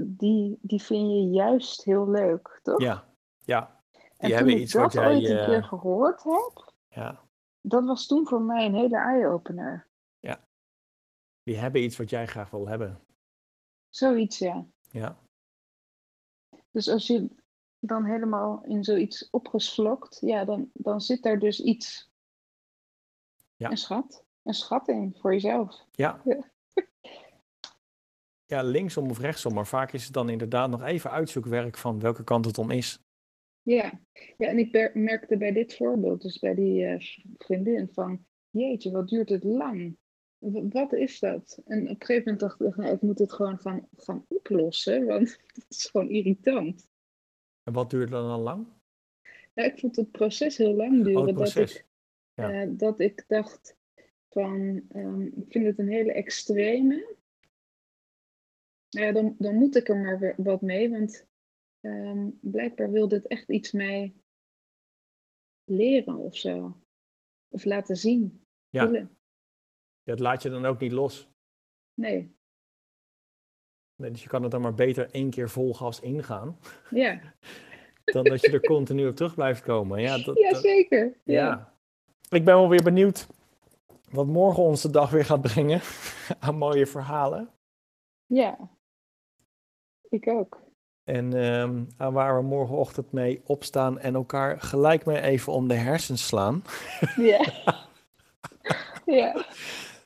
die, 0.00 0.58
die 0.62 0.82
vind 0.82 1.10
je 1.10 1.28
juist 1.30 1.84
heel 1.84 2.08
leuk, 2.10 2.60
toch? 2.62 2.80
Ja, 2.80 3.14
ja. 3.38 3.82
en 3.92 4.00
Die 4.00 4.28
toen 4.28 4.36
hebben 4.36 4.54
ik 4.54 4.60
iets 4.60 4.72
dat 4.72 4.82
wat 4.82 4.92
jij... 4.92 5.14
ooit 5.14 5.24
een 5.24 5.38
eh, 5.38 5.46
keer 5.46 5.64
gehoord 5.64 6.22
heb, 6.22 6.72
ja, 6.88 7.20
dat 7.60 7.84
was 7.84 8.06
toen 8.06 8.26
voor 8.26 8.42
mij 8.42 8.66
een 8.66 8.74
hele 8.74 8.96
eye-opener. 8.96 9.88
die 11.42 11.56
hebben 11.56 11.82
iets 11.82 11.96
wat 11.96 12.10
jij 12.10 12.26
graag 12.26 12.50
wil 12.50 12.68
hebben. 12.68 13.00
Zoiets, 13.88 14.38
ja. 14.38 14.66
Ja, 14.90 15.16
Dus 16.70 16.88
als 16.88 17.06
je 17.06 17.30
dan 17.86 18.04
helemaal 18.04 18.64
in 18.64 18.84
zoiets 18.84 19.30
opgeslokt, 19.30 20.18
ja, 20.20 20.44
dan, 20.44 20.70
dan 20.72 21.00
zit 21.00 21.22
daar 21.22 21.38
dus 21.38 21.60
iets. 21.60 22.10
Ja. 23.56 23.70
Een 23.70 23.76
schat. 23.76 24.24
Een 24.42 24.54
schat 24.54 24.88
in 24.88 25.14
voor 25.18 25.32
jezelf. 25.32 25.84
ja. 25.90 26.20
Ja. 26.24 26.52
Ja, 28.46 28.62
linksom 28.62 29.10
of 29.10 29.18
rechtsom, 29.18 29.54
maar 29.54 29.66
vaak 29.66 29.92
is 29.92 30.04
het 30.04 30.12
dan 30.12 30.28
inderdaad 30.28 30.70
nog 30.70 30.82
even 30.82 31.10
uitzoekwerk 31.10 31.76
van 31.78 32.00
welke 32.00 32.24
kant 32.24 32.44
het 32.44 32.58
om 32.58 32.70
is. 32.70 33.02
Ja, 33.62 34.00
ja 34.36 34.48
en 34.48 34.58
ik 34.58 34.94
merkte 34.94 35.36
bij 35.36 35.52
dit 35.52 35.76
voorbeeld, 35.76 36.22
dus 36.22 36.38
bij 36.38 36.54
die 36.54 36.84
eh, 36.86 37.00
vriendin, 37.38 37.88
van 37.92 38.26
jeetje, 38.50 38.90
wat 38.90 39.08
duurt 39.08 39.28
het 39.28 39.44
lang? 39.44 39.96
W- 40.38 40.72
Wat 40.72 40.92
is 40.92 41.18
dat? 41.18 41.60
En 41.64 41.82
op 41.82 41.88
een 41.88 42.06
gegeven 42.06 42.22
moment 42.22 42.40
dacht 42.40 42.60
ik, 42.60 42.76
nou, 42.76 42.94
ik 42.94 43.00
moet 43.00 43.18
het 43.18 43.32
gewoon 43.32 43.58
gaan, 43.58 43.88
gaan 43.96 44.24
oplossen, 44.28 45.04
want 45.04 45.28
het 45.54 45.66
is 45.68 45.88
gewoon 45.90 46.08
irritant. 46.08 46.86
En 47.64 47.72
wat 47.72 47.90
duurt 47.90 48.10
dan 48.10 48.28
dan 48.28 48.40
lang? 48.40 48.66
Ja, 49.54 49.62
ik 49.62 49.78
vond 49.78 49.96
het 49.96 50.10
proces 50.10 50.56
heel 50.56 50.74
lang 50.74 51.04
duren. 51.04 51.20
Oh, 51.20 51.26
het 51.26 51.36
Dat 51.36 51.56
ik, 51.56 51.86
Ja. 52.34 52.62
eh, 52.62 52.68
dat 52.70 53.00
ik 53.00 53.24
dacht 53.26 53.76
van, 54.28 54.82
ehm, 54.88 55.22
ik 55.22 55.52
vind 55.52 55.66
het 55.66 55.78
een 55.78 55.88
hele 55.88 56.12
extreme. 56.12 57.16
Ja, 58.88 59.12
dan, 59.12 59.34
dan 59.38 59.54
moet 59.54 59.76
ik 59.76 59.88
er 59.88 59.96
maar 59.96 60.34
wat 60.36 60.60
mee, 60.60 60.90
want 60.90 61.26
ehm, 61.80 62.30
blijkbaar 62.40 62.90
wil 62.90 63.08
dit 63.08 63.26
echt 63.26 63.50
iets 63.50 63.72
mij 63.72 64.14
leren 65.64 66.16
of 66.16 66.36
zo. 66.36 66.82
Of 67.48 67.64
laten 67.64 67.96
zien. 67.96 68.46
Ja. 68.68 68.84
voelen. 68.84 69.18
Dat 70.02 70.20
laat 70.20 70.42
je 70.42 70.50
dan 70.50 70.64
ook 70.64 70.80
niet 70.80 70.92
los. 70.92 71.30
Nee, 71.94 72.36
Nee, 73.96 74.10
dus 74.10 74.22
je 74.22 74.28
kan 74.28 74.42
het 74.42 74.50
dan 74.50 74.60
maar 74.60 74.74
beter 74.74 75.08
één 75.10 75.30
keer 75.30 75.50
vol 75.50 75.74
gas 75.74 76.00
ingaan, 76.00 76.58
ja, 76.90 77.20
dan 78.04 78.24
dat 78.24 78.40
je 78.40 78.50
er 78.50 78.60
continu 78.60 79.08
op 79.08 79.16
terug 79.16 79.34
blijft 79.34 79.62
komen. 79.62 80.00
Ja, 80.00 80.18
dat, 80.18 80.38
ja 80.38 80.50
dat- 80.50 80.60
zeker. 80.62 81.12
Ja. 81.24 81.46
ja. 81.46 81.72
Ik 82.28 82.44
ben 82.44 82.54
wel 82.54 82.68
weer 82.68 82.82
benieuwd 82.82 83.26
wat 84.10 84.26
morgen 84.26 84.62
onze 84.62 84.90
dag 84.90 85.10
weer 85.10 85.24
gaat 85.24 85.40
brengen 85.40 85.80
aan 86.40 86.56
mooie 86.56 86.86
verhalen. 86.86 87.48
ja. 88.26 88.58
Ik 90.08 90.28
ook. 90.28 90.60
En 91.04 91.32
ehm, 91.32 91.84
aan 91.96 92.12
waar 92.12 92.36
we 92.36 92.42
morgenochtend 92.42 93.12
mee 93.12 93.42
opstaan 93.44 93.98
en 93.98 94.14
elkaar 94.14 94.60
gelijk 94.60 95.04
mee 95.04 95.20
even 95.20 95.52
om 95.52 95.68
de 95.68 95.74
hersens 95.74 96.26
slaan. 96.26 96.62
Ja. 97.16 97.44
ja. 99.06 99.44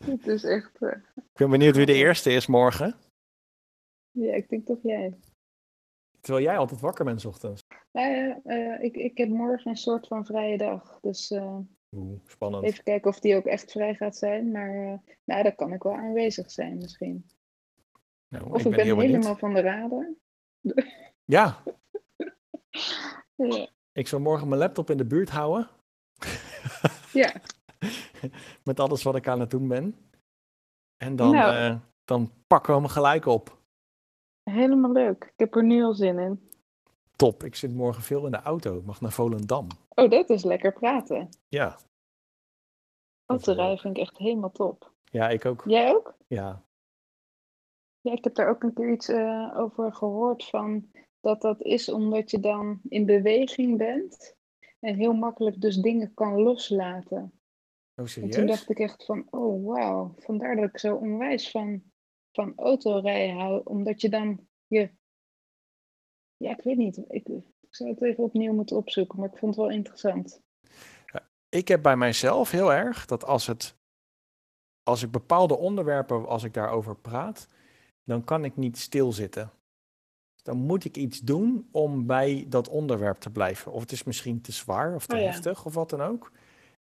Het 0.05 0.27
is 0.27 0.45
echt, 0.45 0.71
eh, 0.81 0.89
Ik 1.15 1.33
ben 1.35 1.51
benieuwd 1.51 1.77
wie 1.77 1.87
de 1.87 1.93
eerste 1.95 2.31
is 2.33 2.47
morgen. 2.47 2.95
Ja, 4.21 4.35
ik 4.35 4.49
denk 4.49 4.67
toch 4.67 4.83
jij. 4.83 5.19
Terwijl 6.21 6.45
jij 6.45 6.59
altijd 6.59 6.81
wakker 6.81 7.05
bent 7.05 7.21
's 7.21 7.25
ochtends. 7.25 7.63
Nou 7.93 8.11
ja, 8.15 8.41
eh, 8.45 8.83
ik, 8.85 8.97
ik 8.97 9.19
heb 9.19 9.29
morgen 9.29 9.71
een 9.71 9.77
soort 9.77 10.07
van 10.07 10.27
vrije 10.27 10.59
dag. 10.59 10.99
Dus 11.01 11.31
eh, 11.31 11.59
Oeh, 11.97 12.21
spannend. 12.27 12.65
even 12.65 12.85
kijken 12.85 13.11
of 13.11 13.21
die 13.21 13.37
ook 13.37 13.45
echt 13.45 13.71
vrij 13.73 13.95
gaat 13.95 14.17
zijn. 14.17 14.51
Maar 14.51 14.75
eh, 14.75 14.99
nou, 15.25 15.43
dan 15.43 15.55
kan 15.55 15.73
ik 15.73 15.83
wel 15.83 15.95
aanwezig 15.97 16.51
zijn 16.51 16.77
misschien. 16.77 17.27
Nou, 18.29 18.53
Of 18.53 18.65
ik, 18.65 18.77
ben, 18.77 18.99
helemaal 19.01 19.37
van 19.37 19.55
de 19.55 19.61
radar. 19.61 20.15
Ja, 21.25 21.63
Ja. 23.35 23.69
ik 23.93 24.09
zal 24.09 24.21
morgen 24.21 24.49
mijn 24.49 24.61
laptop 24.61 24.91
in 24.91 24.97
de 24.97 25.07
buurt 25.07 25.29
houden. 25.31 25.69
ja, 27.13 27.33
Met 28.65 28.81
alles 28.81 29.03
wat 29.03 29.17
ik 29.17 29.29
aan 29.29 29.41
het 29.41 29.51
doen 29.51 29.69
ben. 29.69 30.09
En 30.97 31.17
dan, 31.17 31.31
Nou. 31.31 31.79
dan 32.05 32.33
pakken 32.47 32.75
we 32.75 32.81
hem 32.81 32.89
gelijk 32.89 33.27
op. 33.27 33.58
helemaal 34.51 34.93
leuk. 34.93 35.25
Ik 35.25 35.33
heb 35.37 35.55
er 35.55 35.65
nu 35.65 35.83
al 35.83 35.95
zin 35.95 36.19
in. 36.19 36.49
Top, 37.17 37.45
ik 37.45 37.55
zit 37.55 37.75
morgen 37.75 38.03
veel 38.03 38.25
in 38.25 38.31
de 38.31 38.41
auto. 38.43 38.79
Ik 38.79 38.85
mag 38.85 39.01
naar 39.01 39.13
Volendam. 39.13 39.67
Oh, 39.95 40.11
dat 40.11 40.31
is 40.31 40.45
lekker 40.45 40.73
praten. 40.73 41.29
Ja, 41.49 41.77
Autorijden 43.27 43.79
vind 43.79 43.97
ik 43.97 44.03
echt 44.03 44.19
helemaal 44.19 44.53
top. 44.53 44.93
ja 45.05 45.29
ik 45.29 45.45
ook. 45.45 45.63
Jij 45.67 45.91
ook? 45.91 46.15
Ja, 46.27 46.63
Ja, 48.01 48.13
ik 48.13 48.25
heb 48.25 48.35
daar 48.35 48.49
ook 48.49 48.63
een 48.63 48.75
keer 48.75 48.93
iets 48.93 49.09
eh, 49.09 49.55
over 49.57 49.93
gehoord 49.95 50.45
van 50.45 50.91
dat 51.21 51.41
dat 51.41 51.63
is 51.63 51.89
omdat 51.89 52.31
je 52.31 52.41
dan 52.41 52.81
in 52.89 53.07
beweging 53.07 53.79
bent 53.79 54.37
en 54.81 54.95
heel 54.95 55.13
makkelijk 55.13 55.61
dus 55.61 55.77
dingen 55.77 56.15
kan 56.15 56.41
loslaten. 56.43 57.19
oh 57.19 57.33
En 57.95 58.09
serieus? 58.09 58.35
toen 58.35 58.47
dacht 58.47 58.71
ik 58.71 58.79
echt 58.79 59.05
van, 59.05 59.27
oh 59.31 59.67
wauw, 59.67 60.15
vandaar 60.19 60.57
dat 60.57 60.69
ik 60.69 60.79
zo 60.79 60.95
onwijs 60.95 61.51
van, 61.51 61.83
van 62.39 62.53
autorijden 62.57 63.37
hou, 63.37 63.61
omdat 63.65 64.01
je 64.01 64.09
dan 64.09 64.47
je, 64.67 64.91
ja 66.37 66.51
ik 66.51 66.63
weet 66.63 66.77
niet, 66.77 66.97
ik, 67.09 67.29
ik 67.61 67.75
zou 67.75 67.91
het 67.91 68.03
even 68.03 68.25
opnieuw 68.25 68.53
moeten 68.53 68.77
opzoeken, 68.77 69.19
maar 69.19 69.29
ik 69.29 69.39
vond 69.39 69.55
het 69.55 69.65
wel 69.65 69.75
interessant. 69.75 70.43
Ik 71.49 71.69
heb 71.69 71.83
bij 71.83 71.97
mijzelf 71.97 72.51
heel 72.51 72.73
erg 72.73 73.07
dat 73.07 73.25
als 73.25 73.47
het, 73.47 73.77
als 74.83 75.03
ik 75.03 75.11
bepaalde 75.11 75.57
onderwerpen, 75.57 76.29
als 76.29 76.45
ik 76.45 76.55
daarover 76.55 76.97
praat, 76.97 77.49
dan 78.05 78.25
kan 78.25 78.45
ik 78.45 78.57
niet 78.57 78.79
stilzitten. 78.79 79.51
Dan 80.43 80.57
moet 80.57 80.85
ik 80.85 80.97
iets 80.97 81.21
doen 81.21 81.69
om 81.73 82.07
bij 82.07 82.47
dat 82.49 82.69
onderwerp 82.69 83.19
te 83.19 83.31
blijven. 83.31 83.73
Of 83.73 83.81
het 83.81 83.93
is 83.93 84.05
misschien 84.05 84.41
te 84.41 84.53
zwaar 84.53 84.95
of 84.95 85.07
te 85.07 85.15
Oh 85.15 85.21
ja. 85.21 85.27
heftig 85.27 85.65
of 85.65 85.75
wat 85.75 85.91
dan 85.91 86.01
ook. 86.01 86.33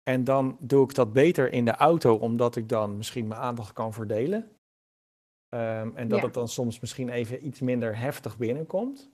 En 0.02 0.24
dan 0.24 0.56
doe 0.60 0.84
ik 0.84 0.94
dat 0.94 1.12
beter 1.12 1.52
in 1.52 1.64
de 1.64 1.74
auto, 1.76 2.14
omdat 2.14 2.56
ik 2.56 2.68
dan 2.68 2.96
misschien 2.96 3.26
mijn 3.26 3.40
aandacht 3.40 3.72
kan 3.72 3.92
verdelen. 3.92 4.57
Ehm, 5.48 5.90
en 5.94 6.08
dat 6.08 6.18
Ja. 6.18 6.24
het 6.24 6.34
dan 6.34 6.48
soms 6.48 6.80
misschien 6.80 7.08
even 7.08 7.46
iets 7.46 7.60
minder 7.60 7.98
heftig 7.98 8.36
binnenkomt. 8.38 9.10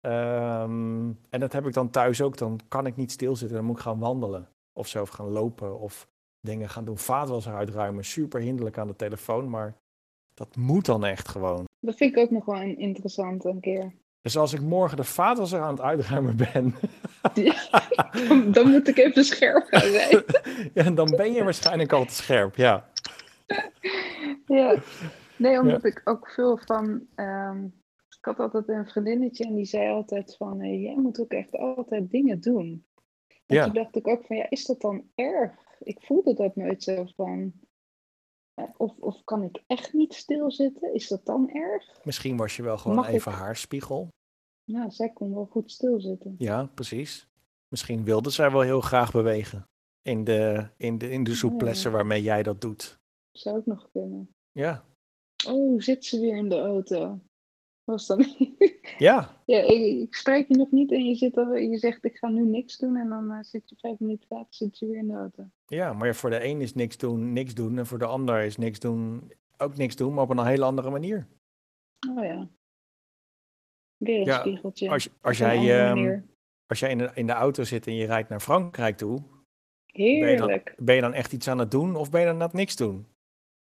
Ehm, 0.00 1.10
en 1.30 1.40
dat 1.40 1.52
heb 1.52 1.66
ik 1.66 1.72
dan 1.72 1.90
thuis 1.90 2.22
ook. 2.22 2.36
Dan 2.38 2.60
kan 2.68 2.86
ik 2.86 2.96
niet 2.96 3.12
stilzitten. 3.12 3.56
Dan 3.56 3.66
moet 3.66 3.76
ik 3.76 3.82
gaan 3.82 3.98
wandelen. 3.98 4.48
Of 4.72 4.86
zo, 4.88 5.02
of 5.02 5.08
gaan 5.08 5.28
lopen. 5.28 5.78
Of 5.80 6.06
dingen 6.40 6.68
gaan 6.68 6.84
doen. 6.84 6.98
Vaatwasser 6.98 7.54
uitruimen. 7.54 8.04
Super 8.04 8.40
hinderlijk 8.40 8.78
aan 8.78 8.86
de 8.86 8.96
telefoon. 8.96 9.50
Maar 9.50 9.74
dat 10.34 10.56
moet 10.56 10.84
dan 10.86 11.04
echt 11.04 11.28
gewoon. 11.28 11.64
Dat 11.80 11.96
vind 11.96 12.16
ik 12.16 12.22
ook 12.22 12.30
nog 12.30 12.44
wel 12.44 12.60
een 12.60 12.78
interessant 12.78 13.44
een 13.44 13.60
keer. 13.60 13.92
Dus 14.20 14.36
als 14.36 14.52
ik 14.52 14.60
morgen 14.60 14.96
de 14.96 15.04
vaatwasser 15.04 15.60
aan 15.60 15.70
het 15.70 15.80
uitruimen 15.80 16.36
ben. 16.36 16.74
Dan, 18.28 18.52
dan 18.52 18.70
moet 18.70 18.88
ik 18.88 18.98
even 18.98 19.24
scherp 19.24 19.66
gaan 19.68 19.90
zijn. 19.92 20.24
ja, 20.74 20.90
dan 20.90 21.10
ben 21.16 21.32
je 21.32 21.44
waarschijnlijk 21.44 21.92
al 21.92 22.04
te 22.04 22.14
scherp. 22.14 22.56
Ja. 22.56 22.88
Ja, 24.46 24.76
nee, 25.38 25.58
omdat 25.60 25.84
ik 25.84 26.00
ook 26.04 26.28
veel 26.30 26.56
van. 26.58 27.06
ehm, 27.14 27.64
ik 28.18 28.24
had 28.24 28.38
altijd 28.38 28.68
een 28.68 28.86
vriendinnetje 28.88 29.44
en 29.44 29.54
die 29.54 29.64
zei 29.64 29.90
altijd 29.90 30.36
van: 30.36 30.60
eh, 30.60 30.82
jij 30.82 30.96
moet 30.96 31.20
ook 31.20 31.32
echt 31.32 31.52
altijd 31.52 32.10
dingen 32.10 32.40
doen. 32.40 32.86
En 33.46 33.56
Ja. 33.56 33.64
toen 33.64 33.74
dacht 33.74 33.96
ik 33.96 34.08
ook 34.08 34.26
van: 34.26 34.36
ja, 34.36 34.50
is 34.50 34.64
dat 34.64 34.80
dan 34.80 35.10
erg? 35.14 35.52
Ik 35.80 36.00
voelde 36.02 36.34
dat 36.34 36.56
nooit 36.56 36.82
zo 36.82 37.04
van. 37.16 37.52
eh, 38.54 38.64
Of, 38.76 38.96
of 38.98 39.24
kan 39.24 39.42
ik 39.42 39.62
echt 39.66 39.92
niet 39.92 40.14
stilzitten? 40.14 40.94
Is 40.94 41.08
dat 41.08 41.24
dan 41.24 41.50
erg? 41.50 42.04
Misschien 42.04 42.36
was 42.36 42.56
je 42.56 42.62
wel 42.62 42.78
gewoon 42.78 42.96
Mag 42.96 43.08
even 43.08 43.32
ik? 43.32 43.38
haar 43.38 43.56
spiegel. 43.56 44.08
Nou, 44.70 44.90
zij 44.90 45.12
kon 45.12 45.34
wel 45.34 45.46
goed 45.46 45.70
stilzitten. 45.70 46.34
Ja, 46.38 46.66
precies. 46.66 47.28
Misschien 47.68 48.04
wilde 48.04 48.30
zij 48.30 48.50
wel 48.50 48.60
heel 48.60 48.80
graag 48.80 49.12
bewegen. 49.12 49.64
In 50.02 50.24
de, 50.24 50.68
in 50.76 50.98
de, 50.98 51.10
in 51.10 51.24
de 51.24 51.90
waarmee 51.90 52.22
jij 52.22 52.42
dat 52.42 52.60
doet. 52.60 52.98
Zou 53.32 53.56
ook 53.56 53.66
nog 53.66 53.88
kunnen. 53.92 54.34
Ja. 54.52 54.84
Oh, 55.46 55.80
zit 55.80 56.04
ze 56.04 56.20
weer 56.20 56.36
in 56.36 56.48
de 56.48 56.58
auto? 56.58 57.20
Was 57.84 58.06
dan. 58.06 58.26
Ja. 58.98 59.36
ja, 59.46 59.58
ik, 59.58 60.00
ik 60.00 60.14
spreek 60.14 60.48
je 60.48 60.56
nog 60.56 60.70
niet 60.70 60.92
en 60.92 61.04
je, 61.04 61.14
zit 61.14 61.36
al, 61.36 61.54
je 61.54 61.78
zegt: 61.78 62.04
ik 62.04 62.16
ga 62.16 62.28
nu 62.28 62.44
niks 62.44 62.76
doen. 62.76 62.96
En 62.96 63.08
dan 63.08 63.30
eh, 63.30 63.38
zit 63.42 63.68
je 63.68 63.76
vijf 63.78 63.98
minuten 63.98 64.26
later 64.28 64.54
zit 64.54 64.78
je 64.78 64.86
weer 64.86 64.96
in 64.96 65.08
de 65.08 65.14
auto. 65.14 65.44
Ja, 65.66 65.92
maar 65.92 66.14
voor 66.14 66.30
de 66.30 66.44
een 66.44 66.60
is 66.60 66.74
niks 66.74 66.96
doen, 66.96 67.32
niks 67.32 67.54
doen. 67.54 67.78
En 67.78 67.86
voor 67.86 67.98
de 67.98 68.06
ander 68.06 68.42
is 68.42 68.56
niks 68.56 68.78
doen, 68.78 69.32
ook 69.56 69.76
niks 69.76 69.96
doen, 69.96 70.14
maar 70.14 70.24
op 70.24 70.30
een 70.30 70.46
hele 70.46 70.64
andere 70.64 70.90
manier. 70.90 71.26
Oh 72.16 72.24
ja. 72.24 72.48
Weer 73.96 74.18
een 74.18 74.24
Ja, 74.24 74.40
spiegeltje. 74.40 74.90
Als, 74.90 75.08
als 75.20 75.38
jij, 75.38 75.86
ehm, 75.88 76.20
als 76.66 76.78
jij 76.78 76.90
in 76.90 76.98
de, 76.98 77.10
in 77.14 77.26
de 77.26 77.32
auto 77.32 77.64
zit 77.64 77.86
en 77.86 77.94
je 77.94 78.06
rijdt 78.06 78.28
naar 78.28 78.40
Frankrijk 78.40 78.96
toe, 78.96 79.22
ben 79.92 80.04
je, 80.06 80.36
dan, 80.36 80.48
Heerlijk. 80.48 80.74
ben 80.78 80.94
je 80.94 81.00
dan 81.00 81.12
echt 81.12 81.32
iets 81.32 81.48
aan 81.48 81.58
het 81.58 81.70
doen 81.70 81.96
of 81.96 82.10
ben 82.10 82.20
je 82.20 82.26
dan 82.26 82.36
net 82.36 82.52
niks 82.52 82.76
doen? 82.76 83.06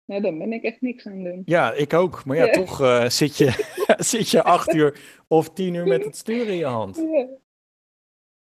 Nou, 0.04 0.22
dan 0.22 0.38
ben 0.38 0.52
ik 0.52 0.62
echt 0.62 0.80
niks 0.80 1.06
aan 1.06 1.12
het 1.12 1.24
doen. 1.24 1.42
Ja, 1.44 1.72
ik 1.72 1.92
ook. 1.92 2.24
Maar 2.24 2.36
ja, 2.36 2.44
Ja. 2.44 2.52
toch 2.52 2.80
eh, 2.80 3.08
zit, 3.08 3.36
je, 3.36 3.74
zit 4.12 4.28
je 4.30 4.42
acht 4.42 4.74
uur 4.74 5.00
of 5.28 5.50
tien 5.50 5.74
uur 5.74 5.86
met 5.86 6.04
het 6.04 6.16
stuur 6.16 6.48
in 6.48 6.56
je 6.56 6.64
hand. 6.64 6.96
Ja. 6.96 7.02
En 7.22 7.40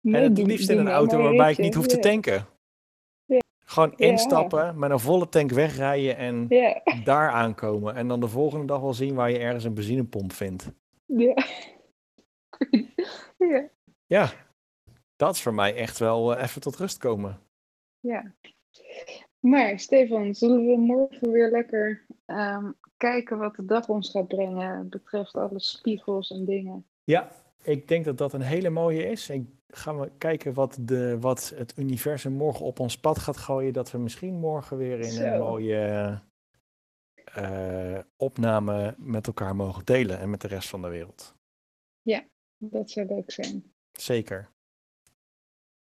Nee, 0.02 0.22
het 0.22 0.38
liefst 0.38 0.70
in 0.70 0.78
een 0.78 0.89
auto 0.89 1.22
waarbij 1.22 1.52
ik 1.52 1.58
niet 1.58 1.74
hoef 1.76 1.88
te 1.88 1.99
tanken. 1.99 2.47
Ja. 3.26 3.39
Gewoon 3.66 3.93
instappen, 3.97 4.80
met 4.80 4.91
een 4.91 4.99
volle 4.99 5.30
tank 5.30 5.52
wegrijden 5.52 6.18
en 6.18 6.47
daar 7.04 7.30
aankomen. 7.32 7.95
En 7.95 8.08
dan 8.08 8.20
de 8.20 8.28
volgende 8.28 8.66
dag 8.66 8.80
wel 8.80 8.93
zien 8.93 9.16
waar 9.16 9.32
je 9.32 9.38
ergens 9.39 9.64
een 9.64 9.74
benzinepomp 9.74 10.34
vindt. 10.34 10.72
ja. 11.06 11.34
ja, 13.38 13.70
Ja, 14.06 14.32
dat 15.16 15.36
is 15.36 15.41
voor 15.41 15.54
mij 15.54 15.76
echt 15.76 15.97
wel 15.99 16.36
eh, 16.36 16.43
even 16.43 16.62
tot 16.62 16.76
rust 16.76 16.97
komen. 16.97 17.39
ja. 17.99 18.36
Maar 19.41 19.79
Stefan, 19.79 20.35
zullen 20.35 20.65
we 20.65 20.77
morgen 20.77 21.31
weer 21.31 21.51
lekker 21.51 22.05
ehm, 22.25 22.71
kijken 22.97 23.37
wat 23.37 23.55
de 23.55 23.65
dag 23.65 23.89
ons 23.89 24.09
gaat 24.09 24.27
brengen 24.27 24.89
betreft 24.89 25.35
alle 25.35 25.59
spiegels 25.59 26.31
en 26.31 26.45
dingen? 26.45 26.85
Ja, 27.03 27.31
ik 27.63 27.87
denk 27.87 28.05
dat 28.05 28.17
dat 28.17 28.33
een 28.33 28.41
hele 28.41 28.69
mooie 28.69 29.05
is. 29.05 29.29
Ik 29.29 29.45
ga 29.67 29.95
we 29.95 30.11
kijken 30.17 30.53
wat, 30.53 30.77
de, 30.81 31.19
wat 31.19 31.53
het 31.55 31.73
universum 31.77 32.33
morgen 32.33 32.65
op 32.65 32.79
ons 32.79 32.99
pad 32.99 33.19
gaat 33.19 33.37
gooien. 33.37 33.73
Dat 33.73 33.91
we 33.91 33.97
misschien 33.97 34.39
morgen 34.39 34.77
weer 34.77 34.99
in 34.99 35.21
een 35.21 35.39
mooie 35.39 36.21
eh, 37.25 37.99
opname 38.15 38.95
met 38.97 39.27
elkaar 39.27 39.55
mogen 39.55 39.85
delen 39.85 40.19
en 40.19 40.29
met 40.29 40.41
de 40.41 40.47
rest 40.47 40.69
van 40.69 40.81
de 40.81 40.89
wereld. 40.89 41.35
Dat 42.69 42.89
zou 42.89 43.07
leuk 43.07 43.31
zijn. 43.31 43.73
Zeker. 43.91 44.49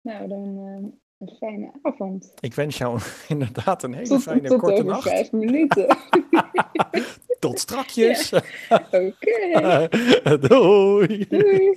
Nou, 0.01 0.27
dan 0.27 0.57
ehm, 0.57 0.85
een 1.21 1.35
fijne 1.39 1.71
avond. 1.81 2.33
Ik 2.39 2.53
wens 2.53 2.77
jou 2.77 2.99
inderdaad 3.27 3.83
een 3.83 3.93
hele 3.93 4.07
Tot, 4.07 4.21
fijne 4.21 4.47
tot 4.47 4.59
korte 4.59 4.73
over 4.73 4.85
nacht. 4.85 5.09
vijf 5.09 5.31
minuten. 5.41 5.97
Tot 7.39 7.59
strakjes. 7.65 8.33
Oké, 8.69 9.89
Doei. 10.39 11.25
doei. 11.29 11.73